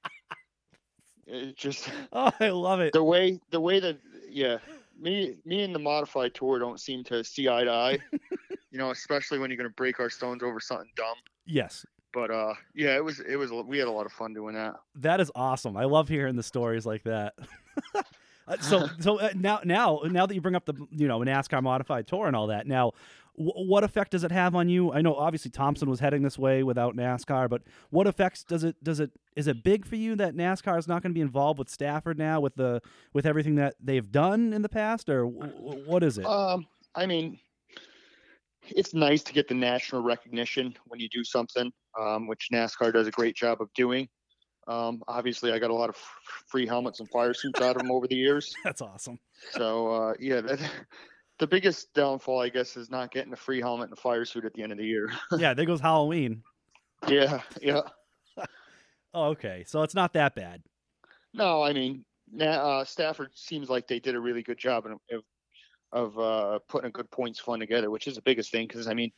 It 1.31 1.55
just 1.55 1.91
oh, 2.11 2.31
I 2.39 2.49
love 2.49 2.79
it. 2.79 2.91
the 2.91 3.03
way 3.03 3.39
the 3.51 3.59
way 3.61 3.79
that 3.79 3.99
yeah 4.27 4.57
me 4.99 5.35
me 5.45 5.61
and 5.61 5.75
the 5.75 5.79
modified 5.79 6.33
tour 6.33 6.57
don't 6.57 6.79
seem 6.79 7.03
to 7.03 7.23
see 7.23 7.47
eye 7.47 7.63
to 7.65 7.71
eye. 7.71 7.99
you 8.71 8.79
know, 8.79 8.89
especially 8.89 9.37
when 9.37 9.51
you're 9.51 9.57
gonna 9.57 9.69
break 9.69 9.99
our 9.99 10.09
stones 10.09 10.41
over 10.41 10.59
something 10.59 10.89
dumb. 10.95 11.17
Yes, 11.45 11.85
But 12.13 12.31
uh, 12.31 12.53
yeah, 12.73 12.95
it 12.95 13.03
was 13.03 13.19
it 13.19 13.35
was 13.35 13.51
we 13.51 13.77
had 13.77 13.87
a 13.87 13.91
lot 13.91 14.07
of 14.07 14.11
fun 14.11 14.33
doing 14.33 14.55
that. 14.55 14.73
that 14.95 15.19
is 15.21 15.31
awesome. 15.35 15.77
I 15.77 15.85
love 15.85 16.07
hearing 16.09 16.35
the 16.35 16.41
stories 16.41 16.83
like 16.85 17.03
that. 17.03 17.35
Uh, 18.49 18.57
so, 18.59 18.89
so 18.99 19.19
uh, 19.19 19.29
now, 19.35 19.61
now, 19.63 20.01
now 20.05 20.25
that 20.25 20.33
you 20.33 20.41
bring 20.41 20.55
up 20.55 20.65
the, 20.65 20.73
you 20.91 21.07
know, 21.07 21.19
NASCAR 21.19 21.61
modified 21.63 22.07
tour 22.07 22.27
and 22.27 22.35
all 22.35 22.47
that, 22.47 22.67
now, 22.67 22.91
w- 23.37 23.69
what 23.69 23.83
effect 23.83 24.11
does 24.11 24.23
it 24.23 24.31
have 24.31 24.55
on 24.55 24.67
you? 24.67 24.91
I 24.91 25.01
know 25.01 25.15
obviously 25.15 25.51
Thompson 25.51 25.89
was 25.89 25.99
heading 25.99 26.23
this 26.23 26.37
way 26.37 26.63
without 26.63 26.95
NASCAR, 26.95 27.49
but 27.49 27.61
what 27.89 28.07
effects 28.07 28.43
does 28.43 28.63
it 28.63 28.83
does 28.83 28.99
it 28.99 29.11
is 29.35 29.47
it 29.47 29.63
big 29.63 29.85
for 29.85 29.95
you 29.95 30.15
that 30.15 30.35
NASCAR 30.35 30.77
is 30.77 30.87
not 30.87 31.01
going 31.01 31.11
to 31.11 31.17
be 31.17 31.21
involved 31.21 31.59
with 31.59 31.69
Stafford 31.69 32.17
now 32.17 32.39
with 32.39 32.55
the 32.55 32.81
with 33.13 33.25
everything 33.25 33.55
that 33.55 33.75
they've 33.79 34.11
done 34.11 34.53
in 34.53 34.61
the 34.61 34.69
past, 34.69 35.09
or 35.09 35.25
w- 35.25 35.85
what 35.85 36.03
is 36.03 36.17
it? 36.17 36.25
Um, 36.25 36.67
I 36.95 37.05
mean, 37.05 37.39
it's 38.63 38.93
nice 38.93 39.23
to 39.23 39.33
get 39.33 39.47
the 39.47 39.53
national 39.53 40.01
recognition 40.01 40.75
when 40.87 40.99
you 40.99 41.09
do 41.09 41.23
something, 41.23 41.71
um, 41.99 42.27
which 42.27 42.49
NASCAR 42.51 42.91
does 42.93 43.07
a 43.07 43.11
great 43.11 43.35
job 43.35 43.61
of 43.61 43.71
doing. 43.73 44.07
Um, 44.67 45.01
obviously, 45.07 45.51
I 45.51 45.59
got 45.59 45.71
a 45.71 45.73
lot 45.73 45.89
of 45.89 45.95
f- 45.95 46.43
free 46.47 46.67
helmets 46.67 46.99
and 46.99 47.09
fire 47.09 47.33
suits 47.33 47.61
out 47.61 47.75
of 47.75 47.81
them 47.81 47.91
over 47.91 48.07
the 48.07 48.15
years. 48.15 48.53
That's 48.63 48.81
awesome. 48.81 49.19
So 49.51 49.87
uh, 49.87 50.13
yeah, 50.19 50.41
that, 50.41 50.59
the 51.39 51.47
biggest 51.47 51.93
downfall, 51.93 52.41
I 52.41 52.49
guess, 52.49 52.77
is 52.77 52.89
not 52.89 53.11
getting 53.11 53.33
a 53.33 53.37
free 53.37 53.61
helmet 53.61 53.89
and 53.89 53.97
a 53.97 54.01
fire 54.01 54.25
suit 54.25 54.45
at 54.45 54.53
the 54.53 54.63
end 54.63 54.71
of 54.71 54.77
the 54.77 54.85
year. 54.85 55.11
yeah, 55.37 55.53
there 55.53 55.65
goes 55.65 55.81
Halloween. 55.81 56.43
yeah, 57.07 57.41
yeah. 57.61 57.81
Oh, 59.13 59.29
okay, 59.29 59.63
so 59.65 59.81
it's 59.81 59.95
not 59.95 60.13
that 60.13 60.35
bad. 60.35 60.61
No, 61.33 61.63
I 61.63 61.73
mean, 61.73 62.05
uh, 62.39 62.83
Stafford 62.85 63.31
seems 63.33 63.69
like 63.69 63.87
they 63.87 63.99
did 63.99 64.15
a 64.15 64.19
really 64.19 64.43
good 64.43 64.57
job 64.57 64.85
of 64.85 64.99
of, 65.11 65.23
of 65.91 66.19
uh, 66.19 66.59
putting 66.67 66.89
a 66.89 66.91
good 66.91 67.09
points 67.09 67.39
fund 67.39 67.61
together, 67.61 67.89
which 67.89 68.07
is 68.07 68.15
the 68.15 68.21
biggest 68.21 68.51
thing. 68.51 68.67
Because 68.67 68.87
I 68.87 68.93
mean, 68.93 69.11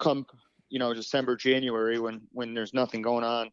come 0.00 0.26
you 0.70 0.78
know 0.78 0.94
December, 0.94 1.36
January, 1.36 2.00
when 2.00 2.22
when 2.32 2.54
there's 2.54 2.74
nothing 2.74 3.02
going 3.02 3.24
on, 3.24 3.50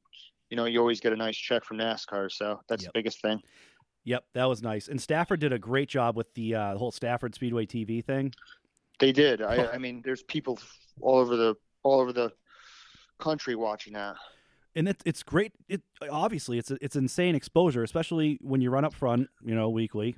you 0.50 0.58
know, 0.58 0.66
you 0.66 0.80
always 0.80 1.00
get 1.00 1.14
a 1.14 1.16
nice 1.16 1.38
check 1.38 1.64
from 1.64 1.78
NASCAR. 1.78 2.32
So 2.32 2.60
that's 2.68 2.84
Yep. 2.84 2.94
the 2.94 3.00
biggest 3.00 3.22
thing. 3.22 3.42
Yep, 4.06 4.24
that 4.34 4.46
was 4.46 4.62
nice. 4.64 4.88
And 4.88 5.00
Stafford 5.00 5.40
did 5.40 5.54
a 5.54 5.60
great 5.60 5.90
job 5.90 6.16
with 6.16 6.34
the 6.34 6.56
uh, 6.56 6.78
whole 6.78 6.92
Stafford 6.92 7.36
Speedway 7.36 7.66
TV 7.66 8.04
thing. 8.04 8.34
They 9.00 9.12
did. 9.12 9.42
I, 9.42 9.68
I 9.74 9.78
mean, 9.78 10.02
there's 10.04 10.24
people 10.24 10.58
all 11.02 11.18
over 11.20 11.36
the 11.36 11.56
all 11.84 12.00
over 12.00 12.12
the 12.14 12.32
country 13.20 13.56
watching 13.56 13.94
that. 13.94 14.16
and 14.76 14.88
it's 14.88 15.04
it's 15.06 15.24
great. 15.24 15.52
It 15.68 15.82
obviously 16.10 16.58
it's 16.58 16.72
it's 16.72 16.96
insane 16.96 17.36
exposure, 17.36 17.84
especially 17.84 18.38
when 18.42 18.62
you 18.62 18.70
run 18.72 18.86
up 18.86 18.94
front, 18.94 19.30
you 19.44 19.54
know, 19.56 19.70
weekly. 19.70 20.16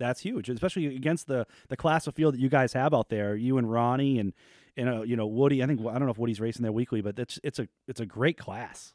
That's 0.00 0.20
huge, 0.20 0.48
especially 0.48 0.86
against 0.96 1.26
the 1.26 1.46
the 1.68 1.76
class 1.76 2.06
of 2.06 2.14
field 2.14 2.34
that 2.34 2.40
you 2.40 2.48
guys 2.48 2.72
have 2.72 2.94
out 2.94 3.08
there. 3.10 3.36
You 3.36 3.58
and 3.58 3.70
Ronnie 3.70 4.18
and 4.18 4.32
and 4.76 4.88
uh, 4.88 5.02
you 5.02 5.16
know 5.16 5.26
Woody. 5.26 5.62
I 5.62 5.66
think 5.66 5.80
I 5.80 5.92
don't 5.94 6.06
know 6.06 6.10
if 6.10 6.18
Woody's 6.18 6.40
racing 6.40 6.62
there 6.62 6.72
weekly, 6.72 7.00
but 7.00 7.18
it's 7.18 7.38
it's 7.44 7.58
a 7.58 7.68
it's 7.88 8.00
a 8.00 8.06
great 8.06 8.36
class. 8.38 8.92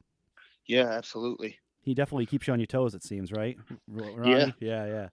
Yeah, 0.69 0.86
absolutely. 0.86 1.58
He 1.82 1.95
definitely 1.95 2.27
keeps 2.27 2.45
you 2.45 2.53
on 2.53 2.60
your 2.60 2.67
toes. 2.67 2.93
It 2.93 3.03
seems 3.03 3.32
right. 3.32 3.58
Ronnie? 3.88 4.32
Yeah. 4.32 4.51
yeah, 4.60 4.86
yeah. 4.86 5.10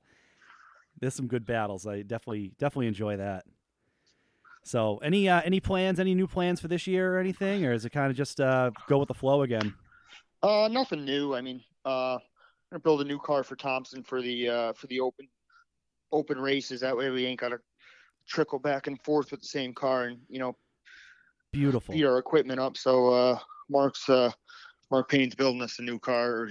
There's 1.01 1.15
some 1.15 1.27
good 1.27 1.47
battles. 1.47 1.87
I 1.87 2.03
definitely 2.03 2.53
definitely 2.59 2.89
enjoy 2.89 3.17
that. 3.17 3.45
So, 4.65 4.99
any 4.99 5.29
uh, 5.29 5.41
any 5.45 5.61
plans, 5.61 5.99
any 5.99 6.15
new 6.15 6.27
plans 6.27 6.61
for 6.61 6.69
this 6.69 6.87
year 6.87 7.15
or 7.15 7.19
anything, 7.19 7.65
or 7.65 7.73
is 7.73 7.87
it 7.87 7.91
kind 7.91 8.11
of 8.11 8.17
just 8.17 8.39
uh, 8.39 8.71
go 8.87 8.99
with 8.99 9.09
the 9.09 9.15
flow 9.15 9.43
again? 9.43 9.75
Uh, 10.43 10.69
nothing 10.71 11.05
new. 11.07 11.35
I 11.35 11.41
mean, 11.41 11.63
uh, 11.87 12.15
I'm 12.17 12.21
gonna 12.71 12.81
build 12.81 13.01
a 13.01 13.05
new 13.05 13.19
car 13.19 13.43
for 13.43 13.57
Thompson 13.57 14.03
for 14.03 14.21
the 14.21 14.49
uh, 14.49 14.73
for 14.75 14.89
the 14.89 15.01
open 15.01 15.27
open 16.13 16.39
races. 16.39 16.81
That 16.81 16.97
way, 16.97 17.09
we 17.09 17.25
ain't 17.25 17.41
gotta 17.41 17.61
trickle 18.29 18.59
back 18.59 18.89
and 18.89 19.01
forth 19.03 19.31
with 19.31 19.41
the 19.41 19.47
same 19.47 19.73
car 19.73 20.05
and 20.05 20.19
you 20.29 20.39
know 20.39 20.55
Beautiful. 21.53 21.95
beat 21.95 22.05
our 22.05 22.19
equipment 22.19 22.61
up. 22.61 22.77
So 22.77 23.09
uh, 23.09 23.39
Mark's 23.71 24.09
uh, 24.09 24.33
Mark 24.91 25.09
Payne's 25.11 25.35
building 25.35 25.63
us 25.63 25.79
a 25.79 25.83
new 25.83 25.99
car. 25.99 26.43
Or 26.43 26.51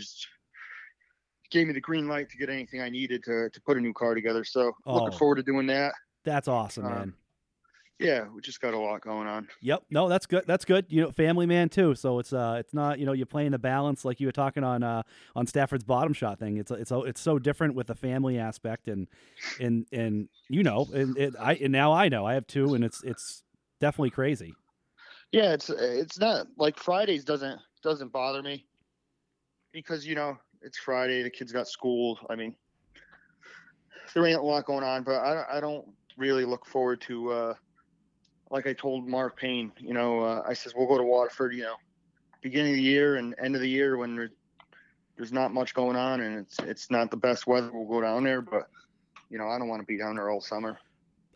gave 1.51 1.67
me 1.67 1.73
the 1.73 1.81
green 1.81 2.07
light 2.07 2.29
to 2.29 2.37
get 2.37 2.49
anything 2.49 2.81
I 2.81 2.89
needed 2.89 3.23
to 3.25 3.49
to 3.49 3.61
put 3.61 3.77
a 3.77 3.81
new 3.81 3.93
car 3.93 4.15
together. 4.15 4.43
So 4.43 4.73
Oh. 4.85 4.95
looking 4.95 5.17
forward 5.17 5.35
to 5.35 5.43
doing 5.43 5.67
that. 5.67 5.93
That's 6.23 6.47
awesome, 6.47 6.85
Uh, 6.85 6.89
man. 6.89 7.13
Yeah, 7.97 8.27
we 8.27 8.41
just 8.41 8.59
got 8.59 8.73
a 8.73 8.77
lot 8.77 8.99
going 9.01 9.25
on. 9.25 9.47
Yep. 9.61 9.83
No, 9.89 10.09
that's 10.09 10.25
good. 10.25 10.43
That's 10.45 10.65
good. 10.65 10.85
You 10.89 11.03
know, 11.03 11.11
family 11.11 11.45
man 11.45 11.69
too. 11.69 11.95
So 11.95 12.19
it's 12.19 12.33
uh, 12.33 12.57
it's 12.59 12.73
not 12.73 12.99
you 12.99 13.05
know 13.05 13.13
you're 13.13 13.25
playing 13.25 13.51
the 13.51 13.59
balance 13.59 14.03
like 14.03 14.19
you 14.19 14.27
were 14.27 14.33
talking 14.33 14.65
on 14.65 14.83
uh 14.83 15.03
on 15.33 15.47
Stafford's 15.47 15.85
bottom 15.85 16.11
shot 16.11 16.37
thing. 16.37 16.57
It's 16.57 16.71
it's 16.71 16.91
it's 16.91 17.21
so 17.21 17.39
different 17.39 17.73
with 17.73 17.87
the 17.87 17.95
family 17.95 18.37
aspect 18.37 18.89
and 18.89 19.07
and 19.61 19.85
and 19.93 20.27
you 20.49 20.61
know 20.63 20.89
and 20.93 21.17
it 21.17 21.35
I 21.39 21.53
and 21.53 21.71
now 21.71 21.93
I 21.93 22.09
know 22.09 22.25
I 22.25 22.33
have 22.33 22.47
two 22.47 22.73
and 22.73 22.83
it's 22.83 23.01
it's 23.03 23.43
definitely 23.79 24.09
crazy. 24.09 24.55
Yeah, 25.31 25.53
it's 25.53 25.69
it's 25.69 26.19
not 26.19 26.47
like 26.57 26.77
Fridays 26.77 27.23
doesn't 27.23 27.61
doesn't 27.85 28.11
bother 28.11 28.41
me 28.41 28.65
because 29.71 30.05
you 30.05 30.15
know 30.15 30.37
it's 30.63 30.77
Friday. 30.77 31.21
The 31.21 31.29
kids 31.29 31.51
got 31.53 31.67
school. 31.67 32.19
I 32.29 32.35
mean, 32.35 32.55
there 34.13 34.25
ain't 34.25 34.39
a 34.39 34.41
lot 34.41 34.65
going 34.65 34.83
on, 34.83 35.03
but 35.03 35.19
I 35.19 35.57
I 35.57 35.59
don't 35.61 35.87
really 36.17 36.43
look 36.43 36.65
forward 36.65 36.99
to. 37.01 37.31
uh 37.31 37.53
Like 38.49 38.65
I 38.67 38.73
told 38.73 39.07
Mark 39.07 39.37
Payne, 39.37 39.71
you 39.77 39.93
know, 39.93 40.21
uh, 40.21 40.43
I 40.45 40.53
says 40.53 40.73
we'll 40.75 40.87
go 40.87 40.97
to 40.97 41.03
Waterford. 41.03 41.53
You 41.53 41.63
know, 41.63 41.75
beginning 42.41 42.71
of 42.71 42.77
the 42.77 42.83
year 42.83 43.17
and 43.17 43.35
end 43.37 43.55
of 43.55 43.61
the 43.61 43.69
year 43.69 43.97
when 43.97 44.15
there, 44.15 44.31
there's 45.15 45.31
not 45.31 45.53
much 45.53 45.75
going 45.75 45.95
on 45.95 46.21
and 46.21 46.39
it's 46.39 46.57
it's 46.59 46.89
not 46.89 47.11
the 47.11 47.17
best 47.17 47.45
weather. 47.45 47.69
We'll 47.71 47.87
go 47.87 48.01
down 48.01 48.23
there, 48.23 48.41
but 48.41 48.67
you 49.29 49.37
know 49.37 49.47
I 49.47 49.59
don't 49.59 49.67
want 49.69 49.81
to 49.81 49.85
be 49.85 49.97
down 49.97 50.15
there 50.15 50.31
all 50.31 50.41
summer. 50.41 50.79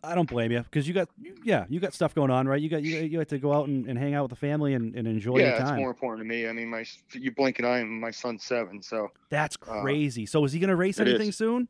I 0.02 0.14
don't 0.14 0.28
blame 0.28 0.50
you 0.50 0.60
because 0.60 0.88
you 0.88 0.94
got 0.94 1.08
yeah 1.42 1.66
you 1.68 1.78
got 1.78 1.92
stuff 1.92 2.14
going 2.14 2.30
on 2.30 2.48
right. 2.48 2.60
You 2.60 2.68
got 2.68 2.82
you 2.82 3.00
you 3.00 3.18
have 3.18 3.28
to 3.28 3.38
go 3.38 3.52
out 3.52 3.68
and, 3.68 3.86
and 3.86 3.98
hang 3.98 4.14
out 4.14 4.22
with 4.22 4.30
the 4.30 4.36
family 4.36 4.74
and, 4.74 4.94
and 4.94 5.06
enjoy 5.06 5.38
yeah, 5.38 5.58
your 5.58 5.60
it's 5.60 5.72
more 5.72 5.90
important 5.90 6.26
to 6.26 6.28
me. 6.28 6.48
I 6.48 6.52
mean, 6.52 6.68
my 6.68 6.84
you 7.12 7.30
blink 7.32 7.58
an 7.58 7.64
eye 7.66 7.78
and 7.78 8.00
my 8.00 8.10
son's 8.10 8.44
seven, 8.44 8.82
so. 8.82 9.10
That's 9.28 9.56
uh, 9.68 9.82
crazy. 9.82 10.26
so 10.26 10.44
is 10.44 10.52
he 10.52 10.58
gonna 10.58 10.76
race 10.76 11.00
anything 11.00 11.28
is. 11.28 11.36
soon? 11.36 11.68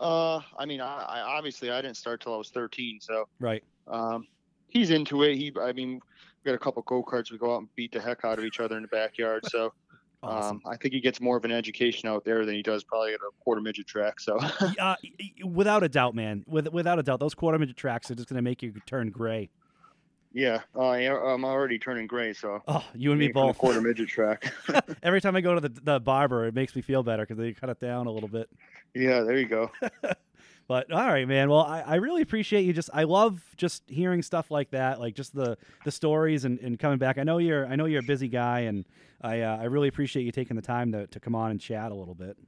Uh, 0.00 0.40
I 0.58 0.66
mean, 0.66 0.80
I, 0.80 1.02
I 1.02 1.20
obviously 1.20 1.70
I 1.70 1.80
didn't 1.80 1.96
start 1.96 2.20
till 2.20 2.34
I 2.34 2.38
was 2.38 2.50
13, 2.50 2.98
so 3.00 3.28
Right. 3.38 3.62
um, 3.86 4.26
he's 4.66 4.90
into 4.90 5.22
it. 5.22 5.36
He, 5.36 5.52
I 5.60 5.72
mean, 5.72 6.00
we 6.42 6.48
got 6.48 6.54
a 6.54 6.58
couple 6.58 6.82
go 6.82 7.04
karts. 7.04 7.30
We 7.30 7.38
go 7.38 7.54
out 7.54 7.58
and 7.58 7.74
beat 7.76 7.92
the 7.92 8.00
heck 8.00 8.24
out 8.24 8.38
of 8.38 8.44
each 8.44 8.58
other 8.58 8.76
in 8.76 8.82
the 8.82 8.88
backyard. 8.88 9.44
So 9.46 9.72
Awesome. 10.22 10.56
um, 10.64 10.72
I 10.72 10.76
think 10.76 10.94
he 10.94 11.00
gets 11.00 11.20
more 11.20 11.36
of 11.36 11.44
an 11.44 11.50
education 11.52 12.08
out 12.08 12.24
there 12.24 12.46
than 12.46 12.54
he 12.54 12.62
does 12.62 12.84
probably 12.84 13.12
at 13.14 13.20
a 13.20 13.30
quarter 13.42 13.60
midget 13.60 13.86
track. 13.86 14.20
So 14.20 14.38
uh, 14.80 14.94
without 15.44 15.82
a 15.82 15.88
doubt, 15.88 16.14
man. 16.14 16.44
With, 16.46 16.68
without 16.68 16.98
a 16.98 17.02
doubt, 17.02 17.20
those 17.20 17.34
quarter 17.34 17.58
midget 17.58 17.76
tracks 17.76 18.10
are 18.10 18.14
just 18.14 18.28
going 18.28 18.36
to 18.36 18.42
make 18.42 18.62
you 18.62 18.72
turn 18.86 19.10
gray. 19.10 19.50
yeah, 20.32 20.60
uh, 20.76 20.82
I'm 20.90 21.44
already 21.44 21.78
turning 21.78 22.06
gray. 22.06 22.32
So 22.34 22.62
Oh, 22.68 22.84
you 22.94 23.10
and 23.10 23.18
me 23.20 23.28
both. 23.28 23.58
quarter 23.58 23.80
midget 23.80 24.08
track. 24.08 24.52
Every 25.02 25.20
time 25.20 25.34
I 25.36 25.40
go 25.40 25.54
to 25.56 25.60
the, 25.60 25.80
the 25.82 26.00
barber, 26.00 26.46
it 26.46 26.54
makes 26.54 26.76
me 26.76 26.82
feel 26.82 27.02
better 27.02 27.24
because 27.24 27.38
they 27.38 27.52
cut 27.52 27.68
it 27.70 27.80
down 27.80 28.06
a 28.06 28.10
little 28.12 28.28
bit. 28.28 28.48
yeah, 28.94 29.20
there 29.22 29.38
you 29.38 29.46
go. 29.46 29.70
But 30.72 30.90
all 30.90 31.06
right, 31.06 31.28
man. 31.28 31.50
Well, 31.50 31.66
I, 31.66 31.82
I 31.82 31.94
really 31.96 32.22
appreciate 32.22 32.62
you. 32.62 32.72
Just 32.72 32.88
I 32.94 33.02
love 33.02 33.42
just 33.58 33.82
hearing 33.88 34.22
stuff 34.22 34.50
like 34.50 34.70
that, 34.70 35.00
like 35.00 35.14
just 35.14 35.34
the 35.34 35.58
the 35.84 35.92
stories 35.92 36.46
and, 36.46 36.58
and 36.60 36.78
coming 36.78 36.96
back. 36.96 37.18
I 37.18 37.24
know 37.24 37.36
you're 37.36 37.66
I 37.66 37.76
know 37.76 37.84
you're 37.84 38.00
a 38.00 38.06
busy 38.06 38.26
guy, 38.26 38.60
and 38.60 38.86
I 39.20 39.42
uh, 39.42 39.58
I 39.58 39.64
really 39.64 39.88
appreciate 39.88 40.22
you 40.22 40.32
taking 40.32 40.56
the 40.56 40.62
time 40.62 40.90
to, 40.92 41.06
to 41.08 41.20
come 41.20 41.34
on 41.34 41.50
and 41.50 41.60
chat 41.60 41.92
a 41.92 41.94
little 41.94 42.14
bit. 42.14 42.38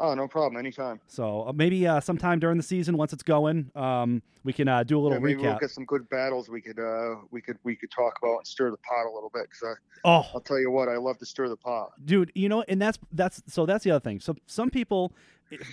Oh, 0.00 0.12
no 0.14 0.26
problem. 0.26 0.58
Anytime. 0.58 1.00
So 1.06 1.46
uh, 1.48 1.52
maybe 1.52 1.86
uh, 1.86 2.00
sometime 2.00 2.40
during 2.40 2.56
the 2.56 2.62
season, 2.64 2.96
once 2.96 3.12
it's 3.12 3.22
going, 3.22 3.70
um, 3.76 4.22
we 4.42 4.52
can 4.52 4.66
uh, 4.66 4.82
do 4.82 4.98
a 4.98 5.00
little 5.00 5.18
Yeah, 5.18 5.22
maybe 5.24 5.40
recap. 5.40 5.42
we'll 5.42 5.58
get 5.60 5.70
some 5.70 5.84
good 5.84 6.08
battles 6.10 6.48
we 6.48 6.60
could 6.60 6.78
uh, 6.80 7.16
we 7.30 7.40
could 7.40 7.58
we 7.62 7.76
could 7.76 7.90
talk 7.92 8.18
about 8.22 8.38
and 8.38 8.46
stir 8.46 8.70
the 8.70 8.76
pot 8.78 9.06
a 9.06 9.12
little 9.14 9.30
bit. 9.32 9.44
Because 9.44 9.78
oh, 10.04 10.26
I'll 10.34 10.40
tell 10.40 10.58
you 10.58 10.70
what, 10.70 10.88
I 10.88 10.96
love 10.96 11.18
to 11.18 11.26
stir 11.26 11.48
the 11.48 11.56
pot. 11.56 11.90
dude 12.04 12.32
you 12.34 12.48
know 12.48 12.64
and 12.68 12.82
that's 12.82 12.98
that's 13.12 13.40
so 13.46 13.64
that's 13.66 13.84
the 13.84 13.90
other 13.92 14.00
thing 14.00 14.18
so 14.20 14.34
some 14.46 14.68
people 14.68 15.12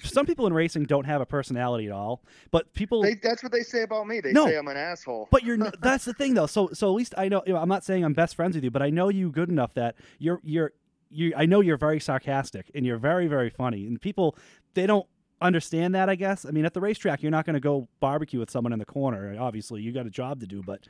some 0.04 0.26
people 0.26 0.46
in 0.46 0.54
racing 0.54 0.84
don't 0.84 1.06
have 1.06 1.22
a 1.22 1.26
personality 1.26 1.88
at 1.88 1.92
all 1.94 2.22
but 2.52 2.72
people—that's 2.74 3.42
what 3.42 3.52
they 3.52 3.64
say 3.64 3.82
about 3.84 4.06
me. 4.06 4.20
They 4.20 4.32
No. 4.34 4.46
say 4.46 4.56
I'm 4.58 4.68
an 4.68 4.78
asshole. 4.78 5.28
but 5.32 5.44
you're—that's 5.44 6.06
the 6.10 6.14
thing 6.14 6.34
though 6.36 6.46
so 6.46 6.70
so 6.74 6.88
at 6.88 6.94
least 6.94 7.16
i 7.18 7.28
know 7.28 7.42
you 7.48 7.54
know, 7.54 7.60
i'm 7.60 7.70
not 7.70 7.84
saying 7.84 8.04
i'm 8.06 8.14
best 8.14 8.36
friends 8.36 8.54
with 8.56 8.64
you 8.64 8.70
but 8.72 8.82
i 8.84 8.90
know 8.90 9.10
you 9.10 9.32
good 9.32 9.50
enough 9.50 9.74
that 9.74 9.96
you're 10.20 10.40
you're 10.44 10.74
you 11.12 11.34
I 11.36 11.46
know 11.46 11.62
you're 11.62 11.78
very 11.78 12.00
sarcastic 12.00 12.72
and 12.74 12.86
you're 12.86 12.98
very 12.98 13.28
very 13.28 13.50
funny 13.50 13.86
and 13.88 14.00
people 14.02 14.36
they 14.74 14.88
don't 14.88 15.08
understand 15.42 15.96
that 15.96 16.10
I 16.10 16.16
guess. 16.16 16.46
I 16.46 16.52
mean 16.52 16.66
at 16.66 16.74
the 16.74 16.82
racetrack 16.82 17.22
you're 17.22 17.32
not 17.32 17.46
going 17.46 17.56
to 17.56 17.60
go 17.60 17.88
barbecue 18.00 18.40
with 18.40 18.50
someone 18.50 18.74
in 18.74 18.80
the 18.80 18.86
corner. 18.86 19.36
Obviously 19.40 19.82
you 19.82 19.92
got 19.92 20.06
a 20.06 20.10
job 20.12 20.40
to 20.40 20.48
do, 20.48 20.62
but 20.66 20.82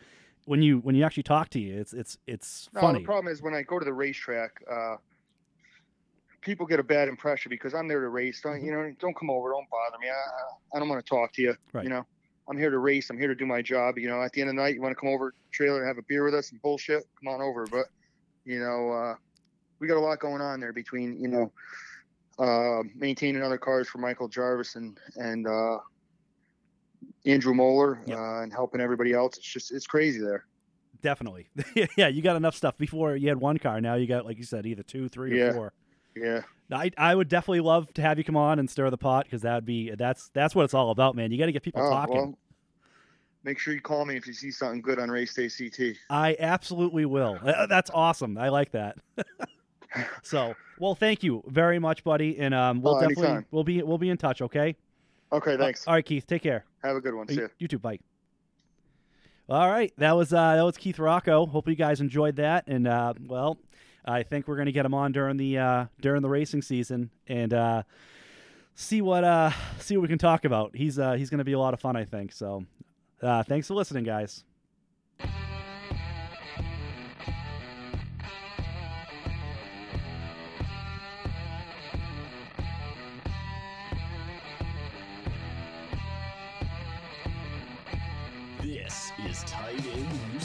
when 0.46 0.62
you 0.62 0.80
when 0.80 0.96
you 0.96 1.04
actually 1.04 1.24
talk 1.24 1.50
to 1.50 1.60
you 1.60 1.80
it's 1.80 1.94
it's 1.94 2.18
it's 2.28 2.70
No, 2.74 2.82
funny. 2.82 3.00
the 3.00 3.06
problem 3.06 3.32
is 3.32 3.42
when 3.42 3.54
I 3.54 3.62
go 3.64 3.80
to 3.80 3.86
the 3.86 3.94
racetrack, 3.94 4.52
uh, 4.70 4.96
people 6.42 6.66
get 6.66 6.80
a 6.80 6.84
bad 6.84 7.08
impression 7.08 7.50
because 7.50 7.74
I'm 7.74 7.88
there 7.88 8.02
to 8.02 8.10
race. 8.10 8.42
Don't 8.42 8.64
you 8.64 8.72
know? 8.72 8.94
Don't 9.00 9.16
come 9.16 9.30
over. 9.30 9.50
Don't 9.52 9.70
bother 9.70 9.98
me. 10.02 10.10
I, 10.10 10.76
I 10.76 10.80
don't 10.80 10.90
want 10.90 11.04
to 11.04 11.10
talk 11.10 11.34
to 11.34 11.42
you. 11.42 11.56
Right. 11.74 11.84
You 11.84 11.90
know, 11.90 12.06
I'm 12.50 12.58
here 12.58 12.70
to 12.72 12.80
race. 12.80 13.10
I'm 13.10 13.18
here 13.18 13.28
to 13.28 13.36
do 13.36 13.46
my 13.46 13.62
job. 13.62 13.98
You 13.98 14.10
know, 14.10 14.22
at 14.22 14.34
the 14.34 14.42
end 14.42 14.50
of 14.50 14.56
the 14.56 14.62
night, 14.62 14.76
you 14.76 14.82
want 14.82 14.92
to 14.96 15.00
come 15.00 15.10
over 15.10 15.34
trailer 15.52 15.80
and 15.80 15.88
have 15.88 15.98
a 15.98 16.04
beer 16.08 16.24
with 16.26 16.34
us 16.34 16.52
and 16.52 16.62
bullshit. 16.62 17.04
Come 17.24 17.34
on 17.34 17.42
over. 17.42 17.68
But 17.68 17.86
you 18.46 18.60
know, 18.60 18.92
uh, 18.92 19.16
we 19.82 19.88
got 19.88 19.98
a 19.98 20.00
lot 20.00 20.20
going 20.20 20.42
on 20.42 20.60
there 20.62 20.72
between 20.72 21.20
you 21.20 21.28
know, 21.28 21.52
uh, 22.40 22.84
maintaining 22.96 23.42
other 23.42 23.58
cars 23.58 23.90
for 23.90 23.98
Michael 23.98 24.30
Jarvis 24.30 24.76
and 24.76 24.98
and 25.18 25.48
uh, 25.48 25.80
Andrew 27.26 27.54
Moeller 27.54 28.02
Yep. 28.06 28.18
uh, 28.18 28.42
and 28.44 28.54
helping 28.54 28.80
everybody 28.80 29.12
else. 29.12 29.36
It's 29.38 29.46
just 29.46 29.72
it's 29.72 29.88
crazy 29.88 30.20
there. 30.22 30.46
Definitely. 31.02 31.50
yeah, 31.98 32.08
you 32.08 32.22
got 32.22 32.36
enough 32.36 32.56
stuff 32.56 32.78
before 32.78 33.16
you 33.16 33.28
had 33.28 33.40
one 33.40 33.58
car. 33.58 33.82
Now 33.82 33.96
you 33.96 34.06
got 34.06 34.24
like 34.26 34.38
you 34.38 34.44
said 34.44 34.66
either 34.68 34.84
two, 34.84 35.10
three 35.10 35.38
or 35.42 35.54
four. 35.54 35.74
Yeah. 36.16 36.42
I, 36.72 36.92
I 36.98 37.16
would 37.16 37.28
definitely 37.28 37.60
love 37.62 37.92
to 37.96 38.02
have 38.02 38.18
you 38.18 38.24
come 38.24 38.38
on 38.38 38.60
and 38.60 38.70
stir 38.70 38.90
the 38.92 38.98
pot 38.98 39.26
because 39.26 39.42
that 39.42 39.56
would 39.56 39.66
be 39.66 39.92
that's 39.96 40.30
that's 40.34 40.54
what 40.56 40.64
it's 40.64 40.74
all 40.74 40.92
about, 40.92 41.16
man. 41.16 41.32
You 41.32 41.38
got 41.38 41.48
to 41.48 41.52
get 41.52 41.64
people 41.64 41.82
Oh, 41.84 41.90
talking. 41.90 42.16
well, 42.16 42.38
make 43.44 43.60
sure 43.60 43.74
you 43.74 43.82
call 43.82 44.06
me 44.06 44.16
if 44.16 44.26
you 44.28 44.32
see 44.34 44.52
something 44.52 44.82
good 44.82 45.00
on 45.00 45.10
Race 45.10 45.34
Day 45.34 45.50
CT. 45.50 45.98
I 46.10 46.38
absolutely 46.40 47.06
will. 47.06 47.40
That's 47.44 47.90
awesome. 47.94 48.38
I 48.38 48.50
like 48.50 48.72
that. 48.72 48.98
so, 50.24 50.54
well, 50.80 50.96
thank 50.96 51.24
you 51.24 51.44
very 51.48 51.80
much, 51.80 52.04
buddy, 52.04 52.38
and 52.40 52.54
um, 52.54 52.82
we'll 52.82 52.96
Oh, 52.96 53.00
definitely 53.02 53.26
anytime. 53.28 53.46
we'll 53.52 53.64
be 53.64 53.82
we'll 53.84 53.98
be 53.98 54.10
in 54.10 54.18
touch. 54.18 54.42
Okay. 54.42 54.76
Okay, 55.34 55.56
thanks. 55.58 55.88
all 55.88 55.94
right, 55.94 56.06
Keith. 56.06 56.28
Take 56.28 56.44
care. 56.44 56.66
Have 56.84 56.96
a 56.98 57.02
good 57.02 57.14
one. 57.16 57.28
See 57.28 57.36
ya. 57.36 57.48
You 57.58 57.68
too. 57.68 57.80
Bye. 57.80 58.00
All 59.50 59.70
right, 59.70 59.92
that 59.98 60.16
was 60.16 60.34
uh, 60.34 60.56
that 60.56 60.62
was 60.64 60.78
Keith 60.78 60.98
Rocco. 61.00 61.46
Hope 61.46 61.68
you 61.68 61.76
guys 61.76 62.00
enjoyed 62.02 62.38
that, 62.38 62.66
and 62.68 62.88
uh, 62.88 63.14
well, 63.28 63.58
I 64.06 64.24
think 64.24 64.48
we're 64.48 64.56
gonna 64.58 64.72
get 64.72 64.86
him 64.86 64.94
on 64.94 65.12
during 65.12 65.36
the 65.38 65.58
uh, 65.58 65.86
during 66.00 66.22
the 66.22 66.30
racing 66.30 66.62
season 66.62 67.10
and 67.28 67.54
uh, 67.54 67.84
see 68.76 69.02
what 69.02 69.24
uh, 69.26 69.52
see 69.80 69.98
what 69.98 70.04
we 70.04 70.08
can 70.08 70.18
talk 70.20 70.46
about. 70.46 70.76
He's 70.76 70.98
uh, 70.98 71.14
he's 71.14 71.30
gonna 71.30 71.44
be 71.44 71.54
a 71.54 71.60
lot 71.60 71.74
of 71.74 71.82
fun, 71.82 71.96
I 71.98 72.06
think. 72.06 72.32
So, 72.32 72.66
uh, 73.22 73.44
thanks 73.44 73.68
for 73.68 73.74
listening, 73.74 74.06
guys. 74.06 74.46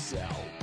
This 0.08 0.55